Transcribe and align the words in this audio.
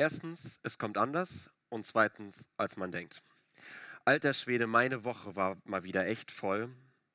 Erstens, 0.00 0.60
es 0.62 0.78
kommt 0.78 0.96
anders 0.96 1.50
und 1.70 1.84
zweitens, 1.84 2.46
als 2.56 2.76
man 2.76 2.92
denkt. 2.92 3.20
Alter 4.04 4.32
Schwede, 4.32 4.68
meine 4.68 5.02
Woche 5.02 5.34
war 5.34 5.56
mal 5.64 5.82
wieder 5.82 6.06
echt 6.06 6.30
voll. 6.30 6.70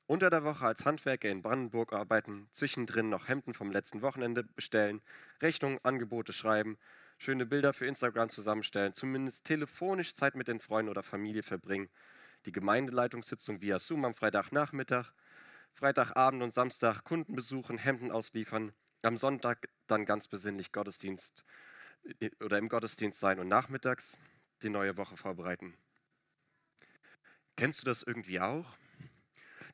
Unter 0.06 0.28
der 0.28 0.44
Woche 0.44 0.66
als 0.66 0.84
Handwerker 0.84 1.30
in 1.30 1.40
Brandenburg 1.40 1.94
arbeiten, 1.94 2.46
zwischendrin 2.52 3.08
noch 3.08 3.26
Hemden 3.26 3.54
vom 3.54 3.72
letzten 3.72 4.02
Wochenende 4.02 4.44
bestellen, 4.44 5.00
Rechnungen, 5.40 5.78
Angebote 5.82 6.34
schreiben, 6.34 6.76
schöne 7.16 7.46
Bilder 7.46 7.72
für 7.72 7.86
Instagram 7.86 8.28
zusammenstellen, 8.28 8.92
zumindest 8.92 9.46
telefonisch 9.46 10.12
Zeit 10.12 10.34
mit 10.34 10.46
den 10.46 10.60
Freunden 10.60 10.90
oder 10.90 11.02
Familie 11.02 11.42
verbringen, 11.42 11.88
die 12.44 12.52
Gemeindeleitungssitzung 12.52 13.62
via 13.62 13.78
Zoom 13.78 14.04
am 14.04 14.12
Freitagnachmittag, 14.12 15.10
Freitagabend 15.72 16.42
und 16.42 16.52
Samstag 16.52 17.02
Kunden 17.02 17.34
besuchen, 17.34 17.78
Hemden 17.78 18.10
ausliefern, 18.10 18.74
am 19.00 19.16
Sonntag 19.16 19.70
dann 19.86 20.04
ganz 20.04 20.28
besinnlich 20.28 20.70
Gottesdienst 20.70 21.46
oder 22.40 22.58
im 22.58 22.68
Gottesdienst 22.68 23.18
sein 23.18 23.38
und 23.38 23.48
nachmittags 23.48 24.16
die 24.62 24.70
neue 24.70 24.96
Woche 24.96 25.16
vorbereiten. 25.16 25.76
Kennst 27.56 27.82
du 27.82 27.86
das 27.86 28.02
irgendwie 28.02 28.40
auch? 28.40 28.76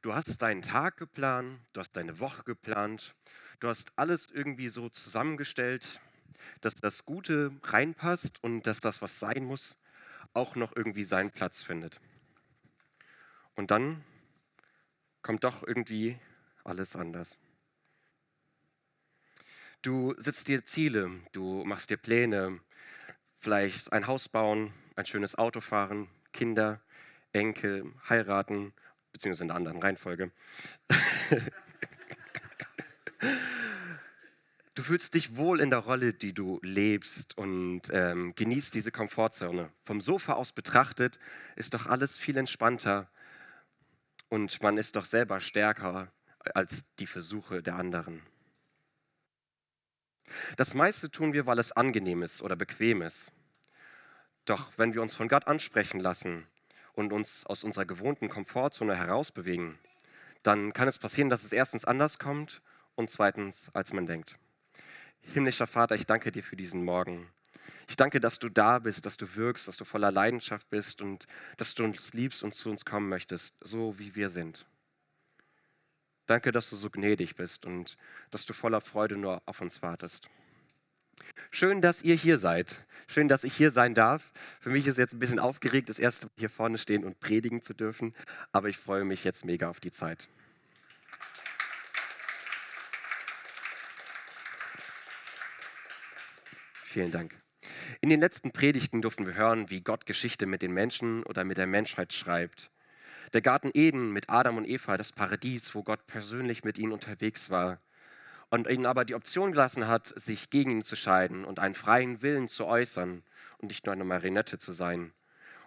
Du 0.02 0.14
hast 0.14 0.40
deinen 0.40 0.62
Tag 0.62 0.96
geplant, 0.96 1.60
du 1.72 1.80
hast 1.80 1.92
deine 1.92 2.20
Woche 2.20 2.42
geplant, 2.44 3.14
du 3.58 3.68
hast 3.68 3.92
alles 3.96 4.28
irgendwie 4.30 4.68
so 4.68 4.88
zusammengestellt, 4.88 6.00
dass 6.60 6.74
das 6.74 7.04
Gute 7.04 7.52
reinpasst 7.62 8.42
und 8.42 8.66
dass 8.66 8.80
das, 8.80 9.02
was 9.02 9.18
sein 9.18 9.44
muss, 9.44 9.76
auch 10.32 10.56
noch 10.56 10.74
irgendwie 10.74 11.04
seinen 11.04 11.30
Platz 11.30 11.62
findet. 11.62 12.00
Und 13.56 13.70
dann 13.70 14.04
kommt 15.22 15.44
doch 15.44 15.66
irgendwie 15.66 16.18
alles 16.64 16.96
anders. 16.96 17.36
Du 19.82 20.14
setzt 20.18 20.48
dir 20.48 20.62
Ziele, 20.66 21.10
du 21.32 21.64
machst 21.64 21.88
dir 21.88 21.96
Pläne, 21.96 22.60
vielleicht 23.36 23.94
ein 23.94 24.06
Haus 24.06 24.28
bauen, 24.28 24.74
ein 24.94 25.06
schönes 25.06 25.38
Auto 25.38 25.62
fahren, 25.62 26.10
Kinder, 26.34 26.82
Enkel, 27.32 27.90
heiraten, 28.06 28.74
beziehungsweise 29.10 29.44
in 29.44 29.50
einer 29.50 29.56
anderen 29.56 29.80
Reihenfolge. 29.80 30.32
du 34.74 34.82
fühlst 34.82 35.14
dich 35.14 35.36
wohl 35.36 35.60
in 35.60 35.70
der 35.70 35.78
Rolle, 35.78 36.12
die 36.12 36.34
du 36.34 36.60
lebst 36.62 37.38
und 37.38 37.84
ähm, 37.90 38.34
genießt 38.34 38.74
diese 38.74 38.92
Komfortzone. 38.92 39.72
Vom 39.82 40.02
Sofa 40.02 40.34
aus 40.34 40.52
betrachtet 40.52 41.18
ist 41.56 41.72
doch 41.72 41.86
alles 41.86 42.18
viel 42.18 42.36
entspannter 42.36 43.10
und 44.28 44.62
man 44.62 44.76
ist 44.76 44.96
doch 44.96 45.06
selber 45.06 45.40
stärker 45.40 46.12
als 46.52 46.84
die 46.98 47.06
Versuche 47.06 47.62
der 47.62 47.76
anderen. 47.76 48.29
Das 50.56 50.74
meiste 50.74 51.10
tun 51.10 51.32
wir, 51.32 51.46
weil 51.46 51.58
es 51.58 51.72
angenehm 51.72 52.22
ist 52.22 52.42
oder 52.42 52.56
bequem 52.56 53.02
ist. 53.02 53.32
Doch 54.44 54.72
wenn 54.76 54.94
wir 54.94 55.02
uns 55.02 55.14
von 55.14 55.28
Gott 55.28 55.46
ansprechen 55.46 56.00
lassen 56.00 56.46
und 56.94 57.12
uns 57.12 57.46
aus 57.46 57.64
unserer 57.64 57.84
gewohnten 57.84 58.28
Komfortzone 58.28 58.96
herausbewegen, 58.96 59.78
dann 60.42 60.72
kann 60.72 60.88
es 60.88 60.98
passieren, 60.98 61.30
dass 61.30 61.44
es 61.44 61.52
erstens 61.52 61.84
anders 61.84 62.18
kommt 62.18 62.62
und 62.94 63.10
zweitens, 63.10 63.68
als 63.74 63.92
man 63.92 64.06
denkt. 64.06 64.36
Himmlischer 65.20 65.66
Vater, 65.66 65.94
ich 65.94 66.06
danke 66.06 66.32
dir 66.32 66.42
für 66.42 66.56
diesen 66.56 66.84
Morgen. 66.84 67.30
Ich 67.88 67.96
danke, 67.96 68.20
dass 68.20 68.38
du 68.38 68.48
da 68.48 68.78
bist, 68.78 69.04
dass 69.04 69.16
du 69.16 69.36
wirkst, 69.36 69.68
dass 69.68 69.76
du 69.76 69.84
voller 69.84 70.10
Leidenschaft 70.10 70.68
bist 70.70 71.02
und 71.02 71.26
dass 71.56 71.74
du 71.74 71.84
uns 71.84 72.14
liebst 72.14 72.42
und 72.42 72.54
zu 72.54 72.70
uns 72.70 72.84
kommen 72.84 73.08
möchtest, 73.08 73.56
so 73.60 73.98
wie 73.98 74.14
wir 74.14 74.30
sind. 74.30 74.66
Danke, 76.26 76.52
dass 76.52 76.70
du 76.70 76.76
so 76.76 76.90
gnädig 76.90 77.36
bist 77.36 77.66
und 77.66 77.96
dass 78.30 78.46
du 78.46 78.52
voller 78.52 78.80
Freude 78.80 79.16
nur 79.16 79.42
auf 79.46 79.60
uns 79.60 79.82
wartest. 79.82 80.28
Schön, 81.50 81.80
dass 81.80 82.02
ihr 82.02 82.14
hier 82.14 82.38
seid. 82.38 82.84
Schön, 83.06 83.28
dass 83.28 83.44
ich 83.44 83.54
hier 83.54 83.70
sein 83.70 83.94
darf. 83.94 84.32
Für 84.60 84.70
mich 84.70 84.86
ist 84.86 84.96
jetzt 84.96 85.12
ein 85.12 85.18
bisschen 85.18 85.38
aufgeregt, 85.38 85.88
das 85.88 85.98
erste 85.98 86.26
Mal 86.26 86.32
hier 86.38 86.50
vorne 86.50 86.78
stehen 86.78 87.04
und 87.04 87.20
predigen 87.20 87.62
zu 87.62 87.74
dürfen, 87.74 88.14
aber 88.52 88.68
ich 88.68 88.78
freue 88.78 89.04
mich 89.04 89.24
jetzt 89.24 89.44
mega 89.44 89.68
auf 89.68 89.80
die 89.80 89.92
Zeit. 89.92 90.28
Vielen 96.84 97.12
Dank. 97.12 97.36
In 98.00 98.08
den 98.08 98.20
letzten 98.20 98.50
Predigten 98.50 99.02
durften 99.02 99.26
wir 99.26 99.34
hören, 99.34 99.70
wie 99.70 99.80
Gott 99.80 100.06
Geschichte 100.06 100.46
mit 100.46 100.62
den 100.62 100.72
Menschen 100.72 101.22
oder 101.24 101.44
mit 101.44 101.56
der 101.56 101.66
Menschheit 101.66 102.12
schreibt. 102.12 102.70
Der 103.32 103.42
Garten 103.42 103.70
Eden 103.74 104.12
mit 104.12 104.28
Adam 104.28 104.56
und 104.56 104.66
Eva, 104.66 104.96
das 104.96 105.12
Paradies, 105.12 105.72
wo 105.76 105.84
Gott 105.84 106.04
persönlich 106.08 106.64
mit 106.64 106.78
ihnen 106.78 106.90
unterwegs 106.90 107.48
war 107.48 107.80
und 108.50 108.68
ihnen 108.68 108.86
aber 108.86 109.04
die 109.04 109.14
Option 109.14 109.52
gelassen 109.52 109.86
hat, 109.86 110.12
sich 110.16 110.50
gegen 110.50 110.72
ihn 110.72 110.82
zu 110.82 110.96
scheiden 110.96 111.44
und 111.44 111.60
einen 111.60 111.76
freien 111.76 112.22
Willen 112.22 112.48
zu 112.48 112.66
äußern 112.66 113.22
und 113.58 113.68
nicht 113.68 113.86
nur 113.86 113.92
eine 113.92 114.04
Marinette 114.04 114.58
zu 114.58 114.72
sein. 114.72 115.12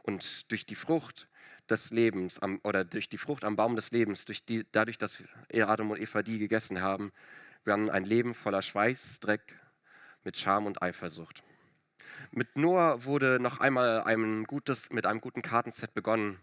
Und 0.02 0.52
durch 0.52 0.66
die 0.66 0.75
Frucht 0.75 1.29
des 1.69 1.91
Lebens 1.91 2.38
am, 2.40 2.59
oder 2.66 2.84
durch 2.84 3.07
die 3.07 3.18
Frucht 3.18 3.46
am 3.46 3.56
Baum 3.56 3.78
des 3.78 3.91
Lebens, 3.91 4.25
die, 4.25 4.66
dadurch, 4.73 4.97
dass 4.97 5.23
Adam 5.53 5.91
und 5.91 6.02
Eva 6.02 6.22
die 6.22 6.40
gegessen 6.40 6.81
haben, 6.81 7.13
werden 7.63 7.90
ein 7.90 8.03
Leben 8.03 8.34
voller 8.34 8.62
Schweiß, 8.62 9.22
Dreck, 9.22 9.57
mit 10.25 10.35
Scham 10.35 10.66
und 10.66 10.81
Eifersucht. 10.81 11.44
Mit 12.31 12.57
Noah 12.57 13.06
wurde 13.06 13.40
noch 13.40 13.62
einmal 13.62 14.03
ein 14.03 14.44
gutes, 14.44 14.91
mit 14.91 15.06
einem 15.06 15.22
guten 15.22 15.41
Kartenset 15.41 15.94
begonnen. 15.94 16.41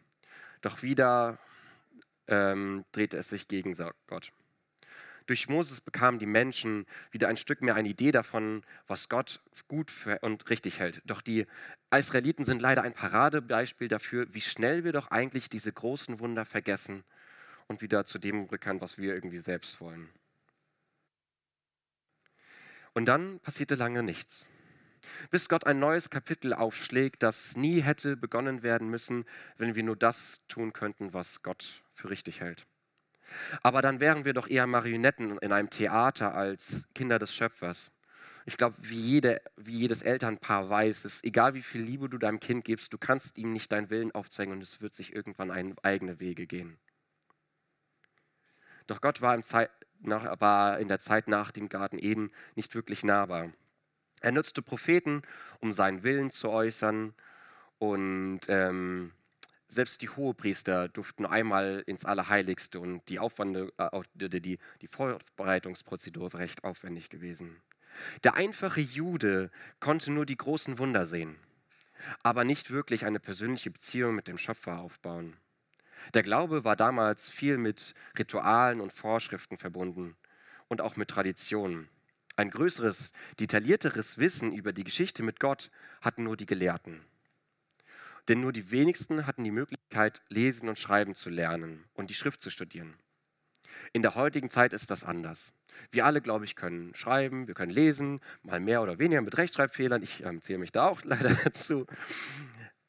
Doch 0.60 0.82
wieder 0.82 1.38
ähm, 2.26 2.84
drehte 2.92 3.16
es 3.16 3.28
sich 3.28 3.48
gegen 3.48 3.74
Gott. 4.06 4.32
Durch 5.26 5.48
Moses 5.48 5.80
bekamen 5.80 6.18
die 6.18 6.26
Menschen 6.26 6.86
wieder 7.12 7.28
ein 7.28 7.36
Stück 7.36 7.62
mehr 7.62 7.76
eine 7.76 7.88
Idee 7.88 8.10
davon, 8.10 8.64
was 8.88 9.08
Gott 9.08 9.40
gut 9.68 9.92
und 10.22 10.50
richtig 10.50 10.80
hält. 10.80 11.02
Doch 11.04 11.20
die 11.20 11.46
Israeliten 11.90 12.44
sind 12.44 12.60
leider 12.60 12.82
ein 12.82 12.94
Paradebeispiel 12.94 13.88
dafür, 13.88 14.26
wie 14.34 14.40
schnell 14.40 14.82
wir 14.82 14.92
doch 14.92 15.10
eigentlich 15.12 15.48
diese 15.48 15.72
großen 15.72 16.18
Wunder 16.18 16.44
vergessen 16.44 17.04
und 17.68 17.80
wieder 17.80 18.04
zu 18.04 18.18
dem 18.18 18.44
rückern, 18.44 18.80
was 18.80 18.98
wir 18.98 19.14
irgendwie 19.14 19.38
selbst 19.38 19.80
wollen. 19.80 20.08
Und 22.92 23.06
dann 23.06 23.38
passierte 23.40 23.76
lange 23.76 24.02
nichts 24.02 24.46
bis 25.30 25.48
Gott 25.48 25.66
ein 25.66 25.78
neues 25.78 26.10
Kapitel 26.10 26.52
aufschlägt, 26.52 27.22
das 27.22 27.56
nie 27.56 27.80
hätte 27.80 28.16
begonnen 28.16 28.62
werden 28.62 28.88
müssen, 28.88 29.24
wenn 29.56 29.74
wir 29.74 29.82
nur 29.82 29.96
das 29.96 30.40
tun 30.48 30.72
könnten, 30.72 31.12
was 31.12 31.42
Gott 31.42 31.82
für 31.92 32.10
richtig 32.10 32.40
hält. 32.40 32.66
Aber 33.62 33.82
dann 33.82 34.00
wären 34.00 34.24
wir 34.24 34.32
doch 34.32 34.48
eher 34.48 34.66
Marionetten 34.66 35.38
in 35.38 35.52
einem 35.52 35.70
Theater 35.70 36.34
als 36.34 36.88
Kinder 36.94 37.18
des 37.18 37.34
Schöpfers. 37.34 37.92
Ich 38.46 38.56
glaube, 38.56 38.74
wie, 38.80 39.00
jede, 39.00 39.40
wie 39.56 39.76
jedes 39.76 40.02
Elternpaar 40.02 40.68
weiß, 40.68 41.04
es 41.04 41.22
egal 41.22 41.54
wie 41.54 41.62
viel 41.62 41.82
Liebe 41.82 42.08
du 42.08 42.18
deinem 42.18 42.40
Kind 42.40 42.64
gibst, 42.64 42.92
du 42.92 42.98
kannst 42.98 43.38
ihm 43.38 43.52
nicht 43.52 43.70
deinen 43.70 43.90
Willen 43.90 44.12
aufzeigen 44.12 44.52
und 44.52 44.62
es 44.62 44.80
wird 44.80 44.94
sich 44.94 45.14
irgendwann 45.14 45.50
eigene 45.50 46.20
Wege 46.20 46.46
gehen. 46.46 46.78
Doch 48.86 49.00
Gott 49.00 49.20
war, 49.20 49.40
nach, 50.00 50.40
war 50.40 50.78
in 50.78 50.88
der 50.88 50.98
Zeit 50.98 51.28
nach 51.28 51.52
dem 51.52 51.68
Garten 51.68 51.98
Eden 51.98 52.32
nicht 52.56 52.74
wirklich 52.74 53.04
nahbar. 53.04 53.52
Er 54.20 54.32
nutzte 54.32 54.62
Propheten, 54.62 55.22
um 55.60 55.72
seinen 55.72 56.02
Willen 56.02 56.30
zu 56.30 56.50
äußern. 56.50 57.14
Und 57.78 58.40
ähm, 58.48 59.12
selbst 59.68 60.02
die 60.02 60.08
Hohepriester 60.08 60.88
durften 60.88 61.24
einmal 61.24 61.82
ins 61.86 62.04
Allerheiligste 62.04 62.80
und 62.80 63.08
die, 63.08 63.18
Aufwand, 63.18 63.56
äh, 63.78 64.02
die, 64.14 64.58
die 64.80 64.86
Vorbereitungsprozedur 64.86 66.32
war 66.32 66.40
recht 66.40 66.64
aufwendig 66.64 67.08
gewesen. 67.08 67.62
Der 68.24 68.34
einfache 68.34 68.80
Jude 68.80 69.50
konnte 69.78 70.10
nur 70.12 70.26
die 70.26 70.36
großen 70.36 70.78
Wunder 70.78 71.06
sehen, 71.06 71.36
aber 72.22 72.44
nicht 72.44 72.70
wirklich 72.70 73.04
eine 73.04 73.20
persönliche 73.20 73.70
Beziehung 73.70 74.14
mit 74.14 74.28
dem 74.28 74.38
Schöpfer 74.38 74.78
aufbauen. 74.78 75.36
Der 76.14 76.22
Glaube 76.22 76.64
war 76.64 76.76
damals 76.76 77.30
viel 77.30 77.58
mit 77.58 77.94
Ritualen 78.18 78.80
und 78.80 78.92
Vorschriften 78.92 79.56
verbunden 79.56 80.16
und 80.68 80.80
auch 80.80 80.96
mit 80.96 81.08
Traditionen. 81.08 81.88
Ein 82.40 82.50
größeres, 82.50 83.12
detaillierteres 83.38 84.16
Wissen 84.16 84.54
über 84.54 84.72
die 84.72 84.84
Geschichte 84.84 85.22
mit 85.22 85.40
Gott 85.40 85.70
hatten 86.00 86.22
nur 86.22 86.38
die 86.38 86.46
Gelehrten. 86.46 87.04
Denn 88.28 88.40
nur 88.40 88.54
die 88.54 88.70
wenigsten 88.70 89.26
hatten 89.26 89.44
die 89.44 89.50
Möglichkeit, 89.50 90.22
lesen 90.30 90.70
und 90.70 90.78
schreiben 90.78 91.14
zu 91.14 91.28
lernen 91.28 91.84
und 91.92 92.08
die 92.08 92.14
Schrift 92.14 92.40
zu 92.40 92.48
studieren. 92.48 92.94
In 93.92 94.00
der 94.00 94.14
heutigen 94.14 94.48
Zeit 94.48 94.72
ist 94.72 94.90
das 94.90 95.04
anders. 95.04 95.52
Wir 95.92 96.06
alle, 96.06 96.22
glaube 96.22 96.46
ich, 96.46 96.56
können 96.56 96.94
schreiben, 96.94 97.46
wir 97.46 97.52
können 97.52 97.72
lesen, 97.72 98.22
mal 98.42 98.58
mehr 98.58 98.80
oder 98.80 98.98
weniger 98.98 99.20
mit 99.20 99.36
Rechtschreibfehlern. 99.36 100.02
Ich 100.02 100.24
ähm, 100.24 100.40
zähle 100.40 100.60
mich 100.60 100.72
da 100.72 100.88
auch 100.88 101.02
leider 101.04 101.34
dazu. 101.44 101.84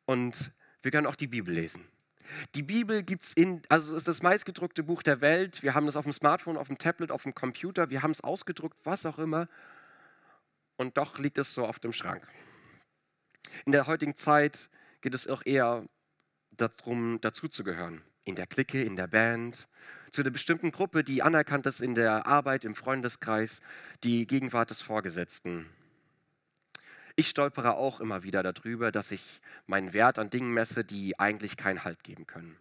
Und 0.05 0.53
wir 0.81 0.91
können 0.91 1.07
auch 1.07 1.17
die 1.17 1.27
Bibel 1.27 1.53
lesen. 1.53 1.85
Die 2.55 2.63
Bibel 2.63 3.03
gibt 3.03 3.23
es 3.23 3.33
in, 3.33 3.61
also 3.69 3.95
ist 3.95 4.07
das 4.07 4.21
meistgedruckte 4.21 4.83
Buch 4.83 5.03
der 5.03 5.21
Welt. 5.21 5.63
Wir 5.63 5.73
haben 5.73 5.87
es 5.87 5.95
auf 5.95 6.05
dem 6.05 6.13
Smartphone, 6.13 6.57
auf 6.57 6.67
dem 6.67 6.77
Tablet, 6.77 7.11
auf 7.11 7.23
dem 7.23 7.35
Computer. 7.35 7.89
Wir 7.89 8.03
haben 8.03 8.11
es 8.11 8.21
ausgedruckt, 8.21 8.77
was 8.83 9.05
auch 9.05 9.19
immer. 9.19 9.47
Und 10.77 10.97
doch 10.97 11.19
liegt 11.19 11.37
es 11.37 11.53
so 11.53 11.65
auf 11.65 11.79
dem 11.79 11.93
Schrank. 11.93 12.25
In 13.65 13.71
der 13.71 13.87
heutigen 13.87 14.15
Zeit 14.15 14.69
geht 15.01 15.13
es 15.13 15.27
auch 15.27 15.45
eher 15.45 15.85
darum, 16.51 17.19
dazuzugehören. 17.21 18.03
In 18.23 18.35
der 18.35 18.47
Clique, 18.47 18.81
in 18.81 18.95
der 18.95 19.07
Band, 19.07 19.67
zu 20.11 20.21
einer 20.21 20.29
bestimmten 20.29 20.71
Gruppe, 20.71 21.03
die 21.03 21.23
anerkannt 21.23 21.65
ist 21.65 21.81
in 21.81 21.95
der 21.95 22.27
Arbeit, 22.27 22.65
im 22.65 22.75
Freundeskreis, 22.75 23.61
die 24.03 24.27
Gegenwart 24.27 24.69
des 24.69 24.81
Vorgesetzten. 24.81 25.69
Ich 27.15 27.27
stolpere 27.27 27.75
auch 27.75 27.99
immer 27.99 28.23
wieder 28.23 28.43
darüber, 28.43 28.91
dass 28.91 29.11
ich 29.11 29.41
meinen 29.65 29.93
Wert 29.93 30.19
an 30.19 30.29
Dingen 30.29 30.53
messe, 30.53 30.83
die 30.83 31.19
eigentlich 31.19 31.57
keinen 31.57 31.83
Halt 31.83 32.03
geben 32.03 32.27
können. 32.27 32.57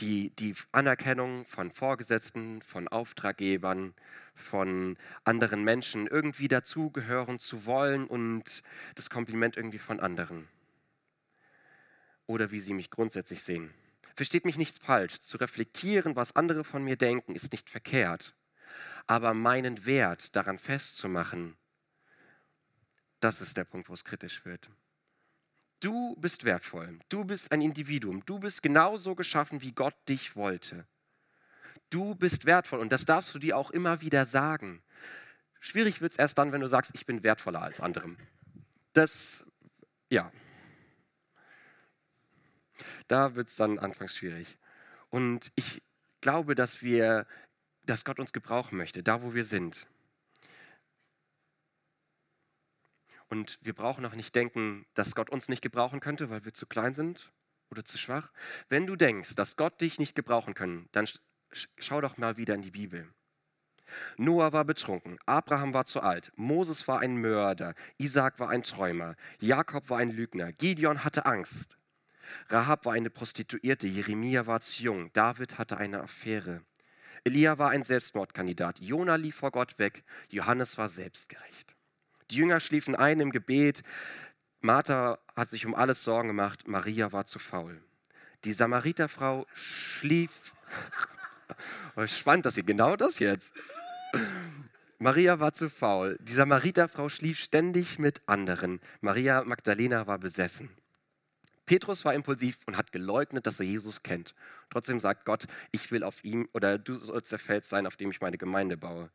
Die, 0.00 0.30
die 0.30 0.54
Anerkennung 0.72 1.44
von 1.44 1.70
Vorgesetzten, 1.70 2.62
von 2.62 2.88
Auftraggebern, 2.88 3.94
von 4.34 4.96
anderen 5.24 5.62
Menschen 5.62 6.06
irgendwie 6.06 6.48
dazugehören 6.48 7.38
zu 7.38 7.66
wollen 7.66 8.06
und 8.06 8.62
das 8.94 9.10
Kompliment 9.10 9.56
irgendwie 9.56 9.78
von 9.78 10.00
anderen. 10.00 10.48
Oder 12.26 12.50
wie 12.50 12.60
sie 12.60 12.74
mich 12.74 12.90
grundsätzlich 12.90 13.42
sehen. 13.42 13.74
Versteht 14.14 14.44
mich 14.44 14.56
nicht 14.56 14.82
falsch, 14.82 15.20
zu 15.20 15.36
reflektieren, 15.36 16.16
was 16.16 16.36
andere 16.36 16.64
von 16.64 16.82
mir 16.82 16.96
denken, 16.96 17.34
ist 17.34 17.52
nicht 17.52 17.70
verkehrt. 17.70 18.34
Aber 19.06 19.34
meinen 19.34 19.84
Wert 19.86 20.34
daran 20.34 20.58
festzumachen, 20.58 21.56
das 23.22 23.40
ist 23.40 23.56
der 23.56 23.64
Punkt, 23.64 23.88
wo 23.88 23.94
es 23.94 24.04
kritisch 24.04 24.44
wird. 24.44 24.68
Du 25.80 26.14
bist 26.16 26.44
wertvoll, 26.44 26.98
du 27.08 27.24
bist 27.24 27.50
ein 27.50 27.60
Individuum, 27.60 28.24
du 28.24 28.38
bist 28.38 28.62
genauso 28.62 29.14
geschaffen, 29.14 29.62
wie 29.62 29.72
Gott 29.72 29.94
dich 30.08 30.36
wollte. 30.36 30.86
Du 31.90 32.14
bist 32.14 32.44
wertvoll 32.44 32.80
und 32.80 32.92
das 32.92 33.04
darfst 33.04 33.34
du 33.34 33.38
dir 33.38 33.56
auch 33.56 33.70
immer 33.70 34.00
wieder 34.00 34.26
sagen. 34.26 34.82
Schwierig 35.60 36.00
wird 36.00 36.12
es 36.12 36.18
erst 36.18 36.38
dann, 36.38 36.52
wenn 36.52 36.60
du 36.60 36.66
sagst, 36.66 36.92
ich 36.94 37.06
bin 37.06 37.22
wertvoller 37.22 37.62
als 37.62 37.80
andere. 37.80 38.16
Das, 38.92 39.44
ja, 40.10 40.32
da 43.08 43.34
wird 43.34 43.48
es 43.48 43.56
dann 43.56 43.78
anfangs 43.78 44.16
schwierig. 44.16 44.58
Und 45.10 45.52
ich 45.54 45.82
glaube, 46.20 46.54
dass 46.54 46.82
wir, 46.82 47.26
dass 47.84 48.04
Gott 48.04 48.18
uns 48.18 48.32
gebrauchen 48.32 48.78
möchte, 48.78 49.02
da 49.02 49.22
wo 49.22 49.34
wir 49.34 49.44
sind. 49.44 49.86
Und 53.32 53.58
wir 53.62 53.72
brauchen 53.72 54.04
auch 54.04 54.12
nicht 54.12 54.34
denken, 54.34 54.84
dass 54.92 55.14
Gott 55.14 55.30
uns 55.30 55.48
nicht 55.48 55.62
gebrauchen 55.62 56.00
könnte, 56.00 56.28
weil 56.28 56.44
wir 56.44 56.52
zu 56.52 56.66
klein 56.66 56.92
sind 56.92 57.32
oder 57.70 57.82
zu 57.82 57.96
schwach. 57.96 58.30
Wenn 58.68 58.86
du 58.86 58.94
denkst, 58.94 59.36
dass 59.36 59.56
Gott 59.56 59.80
dich 59.80 59.98
nicht 59.98 60.14
gebrauchen 60.14 60.52
kann, 60.52 60.86
dann 60.92 61.08
schau 61.78 62.02
doch 62.02 62.18
mal 62.18 62.36
wieder 62.36 62.54
in 62.54 62.60
die 62.60 62.72
Bibel. 62.72 63.08
Noah 64.18 64.52
war 64.52 64.66
betrunken, 64.66 65.18
Abraham 65.24 65.72
war 65.72 65.86
zu 65.86 66.02
alt, 66.02 66.30
Moses 66.36 66.86
war 66.88 67.00
ein 67.00 67.16
Mörder, 67.16 67.74
Isaac 67.96 68.38
war 68.38 68.50
ein 68.50 68.64
Träumer, 68.64 69.16
Jakob 69.40 69.88
war 69.88 69.96
ein 69.96 70.10
Lügner, 70.10 70.52
Gideon 70.52 71.02
hatte 71.02 71.24
Angst. 71.24 71.78
Rahab 72.50 72.84
war 72.84 72.92
eine 72.92 73.08
Prostituierte, 73.08 73.86
Jeremia 73.86 74.46
war 74.46 74.60
zu 74.60 74.82
jung, 74.82 75.10
David 75.14 75.56
hatte 75.56 75.78
eine 75.78 76.02
Affäre. 76.02 76.60
Elia 77.24 77.56
war 77.56 77.70
ein 77.70 77.82
Selbstmordkandidat, 77.82 78.80
Jona 78.80 79.14
lief 79.16 79.36
vor 79.36 79.52
Gott 79.52 79.78
weg, 79.78 80.04
Johannes 80.28 80.76
war 80.76 80.90
selbstgerecht. 80.90 81.71
Die 82.32 82.38
Jünger 82.38 82.60
schliefen 82.60 82.96
ein 82.96 83.20
im 83.20 83.30
Gebet, 83.30 83.82
Martha 84.62 85.18
hat 85.36 85.50
sich 85.50 85.66
um 85.66 85.74
alles 85.74 86.02
Sorgen 86.02 86.28
gemacht, 86.28 86.66
Maria 86.66 87.12
war 87.12 87.26
zu 87.26 87.38
faul. 87.38 87.82
Die 88.44 88.54
Samariterfrau 88.54 89.46
schlief. 89.54 90.52
Oh, 91.96 92.06
spannend, 92.06 92.46
dass 92.46 92.54
sie 92.54 92.62
genau 92.64 92.96
das 92.96 93.18
jetzt. 93.18 93.52
Maria 94.98 95.38
war 95.38 95.52
zu 95.52 95.68
faul. 95.68 96.16
Die 96.22 96.32
Samariterfrau 96.32 97.10
schlief 97.10 97.38
ständig 97.38 97.98
mit 97.98 98.22
anderen. 98.24 98.80
Maria 99.02 99.44
Magdalena 99.44 100.06
war 100.06 100.18
besessen. 100.18 100.70
Petrus 101.66 102.06
war 102.06 102.14
impulsiv 102.14 102.60
und 102.66 102.78
hat 102.78 102.90
geleugnet, 102.90 103.46
dass 103.46 103.60
er 103.60 103.66
Jesus 103.66 104.02
kennt. 104.02 104.34
Trotzdem 104.70 104.98
sagt 104.98 105.26
Gott, 105.26 105.46
ich 105.72 105.92
will 105.92 106.04
auf 106.04 106.24
ihm 106.24 106.48
oder 106.54 106.78
du 106.78 106.94
sollst 106.94 107.32
der 107.32 107.38
Fels 107.38 107.68
sein, 107.68 107.86
auf 107.86 107.96
dem 107.96 108.10
ich 108.10 108.22
meine 108.22 108.38
Gemeinde 108.38 108.78
baue. 108.78 109.10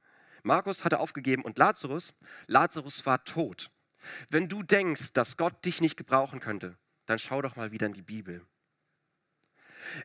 Markus 0.48 0.84
hatte 0.84 1.00
aufgegeben 1.00 1.44
und 1.44 1.58
Lazarus, 1.58 2.16
Lazarus 2.48 3.06
war 3.06 3.24
tot. 3.24 3.70
Wenn 4.30 4.50
du 4.50 4.64
denkst, 4.64 5.14
dass 5.14 5.38
Gott 5.38 5.66
dich 5.66 5.82
nicht 5.82 5.98
gebrauchen 5.98 6.40
könnte, 6.40 6.78
dann 7.06 7.20
schau 7.20 7.42
doch 7.42 7.56
mal 7.56 7.72
wieder 7.72 7.88
in 7.88 7.94
die 7.94 8.02
Bibel. 8.02 8.42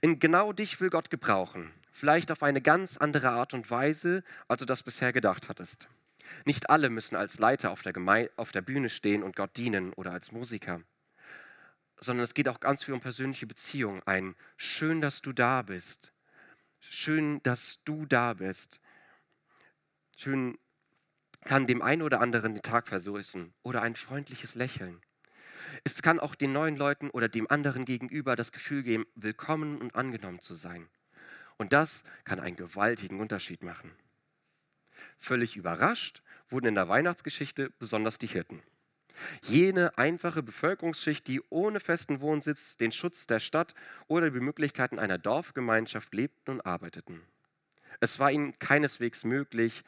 In 0.00 0.18
genau 0.18 0.52
dich 0.52 0.80
will 0.80 0.90
Gott 0.90 1.10
gebrauchen, 1.10 1.72
vielleicht 1.90 2.30
auf 2.30 2.42
eine 2.42 2.60
ganz 2.60 2.96
andere 2.98 3.30
Art 3.30 3.54
und 3.54 3.70
Weise, 3.70 4.22
als 4.48 4.60
du 4.60 4.66
das 4.66 4.82
bisher 4.82 5.12
gedacht 5.12 5.48
hattest. 5.48 5.88
Nicht 6.44 6.70
alle 6.70 6.90
müssen 6.90 7.16
als 7.16 7.38
Leiter 7.38 7.70
auf 7.70 7.82
der, 7.82 7.92
Geme 7.92 8.30
auf 8.36 8.52
der 8.52 8.62
Bühne 8.62 8.90
stehen 8.90 9.22
und 9.22 9.34
Gott 9.34 9.56
dienen 9.56 9.92
oder 9.94 10.12
als 10.12 10.32
Musiker 10.32 10.80
sondern 12.02 12.24
es 12.24 12.34
geht 12.34 12.48
auch 12.48 12.60
ganz 12.60 12.84
viel 12.84 12.94
um 12.94 13.00
persönliche 13.00 13.46
Beziehungen. 13.46 14.02
Ein 14.06 14.34
schön, 14.56 15.00
dass 15.00 15.22
du 15.22 15.32
da 15.32 15.62
bist. 15.62 16.12
Schön, 16.80 17.40
dass 17.44 17.82
du 17.84 18.06
da 18.06 18.34
bist. 18.34 18.80
Schön 20.16 20.58
kann 21.44 21.66
dem 21.66 21.82
einen 21.82 22.02
oder 22.02 22.20
anderen 22.20 22.54
den 22.54 22.62
Tag 22.62 22.86
versüßen 22.86 23.52
oder 23.62 23.82
ein 23.82 23.96
freundliches 23.96 24.54
Lächeln. 24.54 25.00
Es 25.84 26.02
kann 26.02 26.20
auch 26.20 26.34
den 26.34 26.52
neuen 26.52 26.76
Leuten 26.76 27.10
oder 27.10 27.28
dem 27.28 27.50
anderen 27.50 27.84
gegenüber 27.84 28.36
das 28.36 28.52
Gefühl 28.52 28.82
geben, 28.82 29.06
willkommen 29.14 29.80
und 29.80 29.94
angenommen 29.94 30.40
zu 30.40 30.54
sein. 30.54 30.88
Und 31.56 31.72
das 31.72 32.02
kann 32.24 32.40
einen 32.40 32.56
gewaltigen 32.56 33.20
Unterschied 33.20 33.62
machen. 33.62 33.92
Völlig 35.18 35.56
überrascht 35.56 36.22
wurden 36.48 36.66
in 36.66 36.74
der 36.74 36.88
Weihnachtsgeschichte 36.88 37.70
besonders 37.78 38.18
die 38.18 38.26
Hirten. 38.26 38.62
Jene 39.42 39.96
einfache 39.98 40.42
Bevölkerungsschicht, 40.42 41.26
die 41.26 41.42
ohne 41.50 41.80
festen 41.80 42.20
Wohnsitz, 42.20 42.76
den 42.76 42.92
Schutz 42.92 43.26
der 43.26 43.40
Stadt 43.40 43.74
oder 44.06 44.30
die 44.30 44.40
Möglichkeiten 44.40 44.98
einer 44.98 45.18
Dorfgemeinschaft 45.18 46.14
lebten 46.14 46.52
und 46.52 46.60
arbeiteten. 46.66 47.20
Es 48.02 48.18
war 48.18 48.32
ihnen 48.32 48.58
keineswegs 48.58 49.22
möglich, 49.22 49.84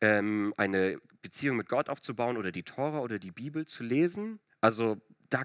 ähm, 0.00 0.54
eine 0.56 0.98
Beziehung 1.20 1.58
mit 1.58 1.68
Gott 1.68 1.90
aufzubauen 1.90 2.38
oder 2.38 2.50
die 2.50 2.62
Tora 2.62 3.00
oder 3.00 3.18
die 3.18 3.30
Bibel 3.30 3.66
zu 3.66 3.84
lesen. 3.84 4.40
Also 4.62 4.96
da, 5.28 5.42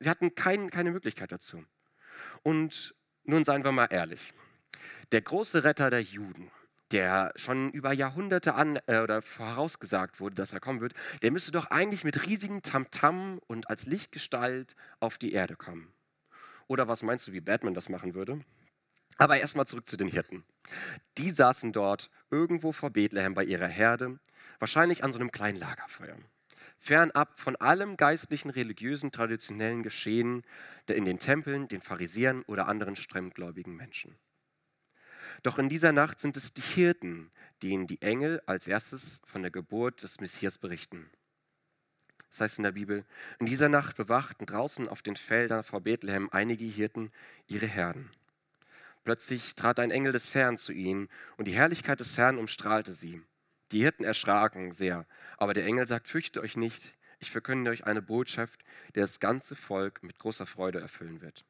sie 0.00 0.10
hatten 0.10 0.34
kein, 0.34 0.70
keine 0.70 0.90
Möglichkeit 0.90 1.30
dazu. 1.30 1.64
Und 2.42 2.92
nun 3.22 3.44
seien 3.44 3.62
wir 3.62 3.70
mal 3.70 3.86
ehrlich. 3.86 4.34
Der 5.12 5.22
große 5.22 5.62
Retter 5.62 5.90
der 5.90 6.02
Juden, 6.02 6.50
der 6.90 7.32
schon 7.36 7.70
über 7.70 7.92
Jahrhunderte 7.92 8.54
an 8.54 8.80
äh, 8.88 8.98
oder 8.98 9.22
vorausgesagt 9.22 10.18
wurde, 10.18 10.34
dass 10.34 10.52
er 10.52 10.58
kommen 10.58 10.80
wird, 10.80 10.94
der 11.22 11.30
müsste 11.30 11.52
doch 11.52 11.66
eigentlich 11.66 12.02
mit 12.02 12.26
riesigem 12.26 12.62
Tamtam 12.62 13.38
und 13.46 13.70
als 13.70 13.86
Lichtgestalt 13.86 14.74
auf 14.98 15.18
die 15.18 15.32
Erde 15.32 15.54
kommen. 15.54 15.94
Oder 16.66 16.88
was 16.88 17.04
meinst 17.04 17.28
du, 17.28 17.32
wie 17.32 17.40
Batman 17.40 17.74
das 17.74 17.88
machen 17.88 18.14
würde? 18.14 18.40
Aber 19.18 19.38
erstmal 19.38 19.66
zurück 19.66 19.88
zu 19.88 19.96
den 19.96 20.08
Hirten. 20.08 20.44
Die 21.18 21.30
saßen 21.30 21.72
dort 21.72 22.10
irgendwo 22.30 22.72
vor 22.72 22.90
Bethlehem 22.90 23.34
bei 23.34 23.44
ihrer 23.44 23.68
Herde, 23.68 24.18
wahrscheinlich 24.58 25.04
an 25.04 25.12
so 25.12 25.18
einem 25.18 25.30
kleinen 25.30 25.58
Lagerfeuer. 25.58 26.16
Fernab 26.78 27.38
von 27.38 27.56
allem 27.56 27.96
geistlichen, 27.96 28.50
religiösen, 28.50 29.12
traditionellen 29.12 29.82
Geschehen 29.82 30.42
in 30.88 31.04
den 31.04 31.18
Tempeln, 31.18 31.68
den 31.68 31.80
Pharisäern 31.80 32.42
oder 32.42 32.66
anderen 32.66 32.96
strenggläubigen 32.96 33.76
Menschen. 33.76 34.16
Doch 35.42 35.58
in 35.58 35.68
dieser 35.68 35.92
Nacht 35.92 36.20
sind 36.20 36.36
es 36.36 36.52
die 36.52 36.62
Hirten, 36.62 37.30
denen 37.62 37.86
die 37.86 38.02
Engel 38.02 38.42
als 38.46 38.66
erstes 38.66 39.22
von 39.26 39.42
der 39.42 39.50
Geburt 39.50 40.02
des 40.02 40.20
Messias 40.20 40.58
berichten. 40.58 41.10
Das 42.30 42.40
heißt 42.40 42.58
in 42.58 42.64
der 42.64 42.72
Bibel, 42.72 43.04
in 43.38 43.46
dieser 43.46 43.68
Nacht 43.68 43.96
bewachten 43.96 44.44
draußen 44.44 44.88
auf 44.88 45.02
den 45.02 45.16
Feldern 45.16 45.62
vor 45.62 45.80
Bethlehem 45.80 46.28
einige 46.32 46.64
Hirten 46.64 47.12
ihre 47.46 47.66
Herden. 47.66 48.10
Plötzlich 49.04 49.54
trat 49.54 49.78
ein 49.78 49.90
Engel 49.90 50.12
des 50.12 50.34
Herrn 50.34 50.58
zu 50.58 50.72
ihnen 50.72 51.08
und 51.36 51.46
die 51.46 51.54
Herrlichkeit 51.54 52.00
des 52.00 52.16
Herrn 52.16 52.38
umstrahlte 52.38 52.94
sie. 52.94 53.22
Die 53.70 53.80
Hirten 53.80 54.04
erschraken 54.04 54.72
sehr, 54.72 55.06
aber 55.36 55.54
der 55.54 55.66
Engel 55.66 55.86
sagt, 55.86 56.08
fürchtet 56.08 56.42
euch 56.42 56.56
nicht, 56.56 56.94
ich 57.18 57.30
verkünde 57.30 57.70
euch 57.70 57.84
eine 57.84 58.02
Botschaft, 58.02 58.60
die 58.94 59.00
das 59.00 59.20
ganze 59.20 59.56
Volk 59.56 60.02
mit 60.02 60.18
großer 60.18 60.46
Freude 60.46 60.80
erfüllen 60.80 61.20
wird. 61.20 61.44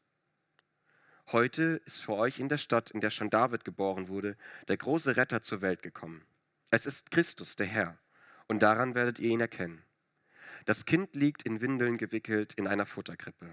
Heute 1.32 1.80
ist 1.84 2.02
für 2.02 2.14
euch 2.14 2.38
in 2.38 2.48
der 2.48 2.58
Stadt, 2.58 2.90
in 2.90 3.00
der 3.00 3.10
schon 3.10 3.30
David 3.30 3.64
geboren 3.64 4.08
wurde, 4.08 4.36
der 4.68 4.76
große 4.76 5.16
Retter 5.16 5.40
zur 5.40 5.62
Welt 5.62 5.82
gekommen. 5.82 6.24
Es 6.70 6.86
ist 6.86 7.10
Christus, 7.10 7.56
der 7.56 7.66
Herr, 7.66 7.98
und 8.46 8.62
daran 8.62 8.94
werdet 8.94 9.20
ihr 9.20 9.30
ihn 9.30 9.40
erkennen. 9.40 9.82
Das 10.66 10.86
Kind 10.86 11.14
liegt 11.14 11.44
in 11.44 11.60
Windeln 11.60 11.98
gewickelt 11.98 12.54
in 12.54 12.66
einer 12.66 12.86
Futterkrippe. 12.86 13.48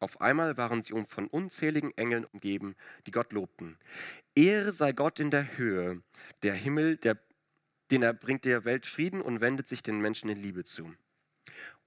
Auf 0.00 0.20
einmal 0.20 0.56
waren 0.56 0.82
sie 0.82 0.94
von 1.06 1.28
unzähligen 1.28 1.96
Engeln 1.96 2.24
umgeben, 2.24 2.74
die 3.06 3.10
Gott 3.10 3.32
lobten. 3.32 3.78
Ehre 4.34 4.72
sei 4.72 4.92
Gott 4.92 5.20
in 5.20 5.30
der 5.30 5.56
Höhe, 5.56 6.02
der 6.42 6.54
Himmel, 6.54 6.96
der, 6.96 7.18
den 7.90 8.02
er 8.02 8.12
bringt 8.12 8.44
der 8.44 8.64
Welt 8.64 8.86
Frieden 8.86 9.22
und 9.22 9.40
wendet 9.40 9.68
sich 9.68 9.82
den 9.82 10.00
Menschen 10.00 10.28
in 10.28 10.38
Liebe 10.38 10.64
zu. 10.64 10.92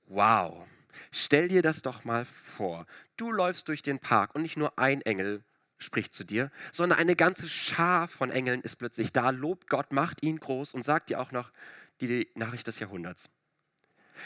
Wow, 0.05 0.65
Stell 1.11 1.47
dir 1.47 1.61
das 1.61 1.81
doch 1.81 2.05
mal 2.05 2.25
vor. 2.25 2.85
Du 3.15 3.31
läufst 3.31 3.67
durch 3.67 3.81
den 3.81 3.99
Park 3.99 4.35
und 4.35 4.41
nicht 4.41 4.57
nur 4.57 4.77
ein 4.77 5.01
Engel 5.01 5.43
spricht 5.77 6.13
zu 6.13 6.23
dir, 6.23 6.51
sondern 6.71 6.97
eine 6.97 7.15
ganze 7.15 7.47
Schar 7.47 8.07
von 8.07 8.31
Engeln 8.31 8.61
ist 8.61 8.77
plötzlich 8.77 9.13
da, 9.13 9.29
lobt 9.29 9.69
Gott, 9.69 9.91
macht 9.91 10.23
ihn 10.23 10.39
groß 10.39 10.73
und 10.73 10.83
sagt 10.83 11.09
dir 11.09 11.19
auch 11.19 11.31
noch 11.31 11.51
die 12.01 12.29
Nachricht 12.35 12.67
des 12.67 12.79
Jahrhunderts. 12.79 13.29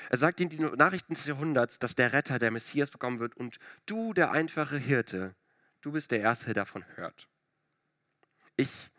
Er 0.10 0.17
sagt 0.17 0.39
ihnen 0.39 0.50
die 0.50 0.60
Nachrichten 0.60 1.13
des 1.13 1.25
Jahrhunderts, 1.25 1.79
dass 1.79 1.95
der 1.95 2.13
Retter, 2.13 2.39
der 2.39 2.51
Messias 2.51 2.91
bekommen 2.91 3.19
wird 3.19 3.36
und 3.36 3.60
du, 3.86 4.13
der 4.13 4.31
einfache 4.31 4.77
Hirte, 4.77 5.36
du 5.81 5.91
bist 5.91 6.12
der 6.12 6.21
Erste, 6.21 6.45
der 6.45 6.53
davon 6.55 6.86
hört. 6.95 7.27
Ich 8.57 8.91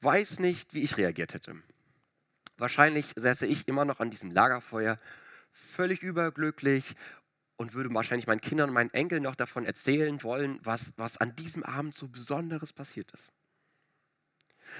weiß 0.00 0.38
nicht, 0.38 0.74
wie 0.74 0.82
ich 0.82 0.96
reagiert 0.96 1.34
hätte. 1.34 1.62
Wahrscheinlich 2.56 3.12
säße 3.16 3.46
ich 3.46 3.66
immer 3.68 3.84
noch 3.84 4.00
an 4.00 4.10
diesem 4.10 4.30
Lagerfeuer, 4.30 4.98
völlig 5.52 6.02
überglücklich 6.02 6.94
und 7.56 7.74
würde 7.74 7.92
wahrscheinlich 7.94 8.26
meinen 8.26 8.40
Kindern 8.40 8.70
und 8.70 8.74
meinen 8.74 8.92
Enkeln 8.92 9.22
noch 9.22 9.34
davon 9.34 9.64
erzählen 9.64 10.22
wollen, 10.22 10.60
was, 10.62 10.92
was 10.96 11.16
an 11.18 11.34
diesem 11.36 11.62
Abend 11.62 11.94
so 11.94 12.08
Besonderes 12.08 12.72
passiert 12.72 13.10
ist. 13.12 13.30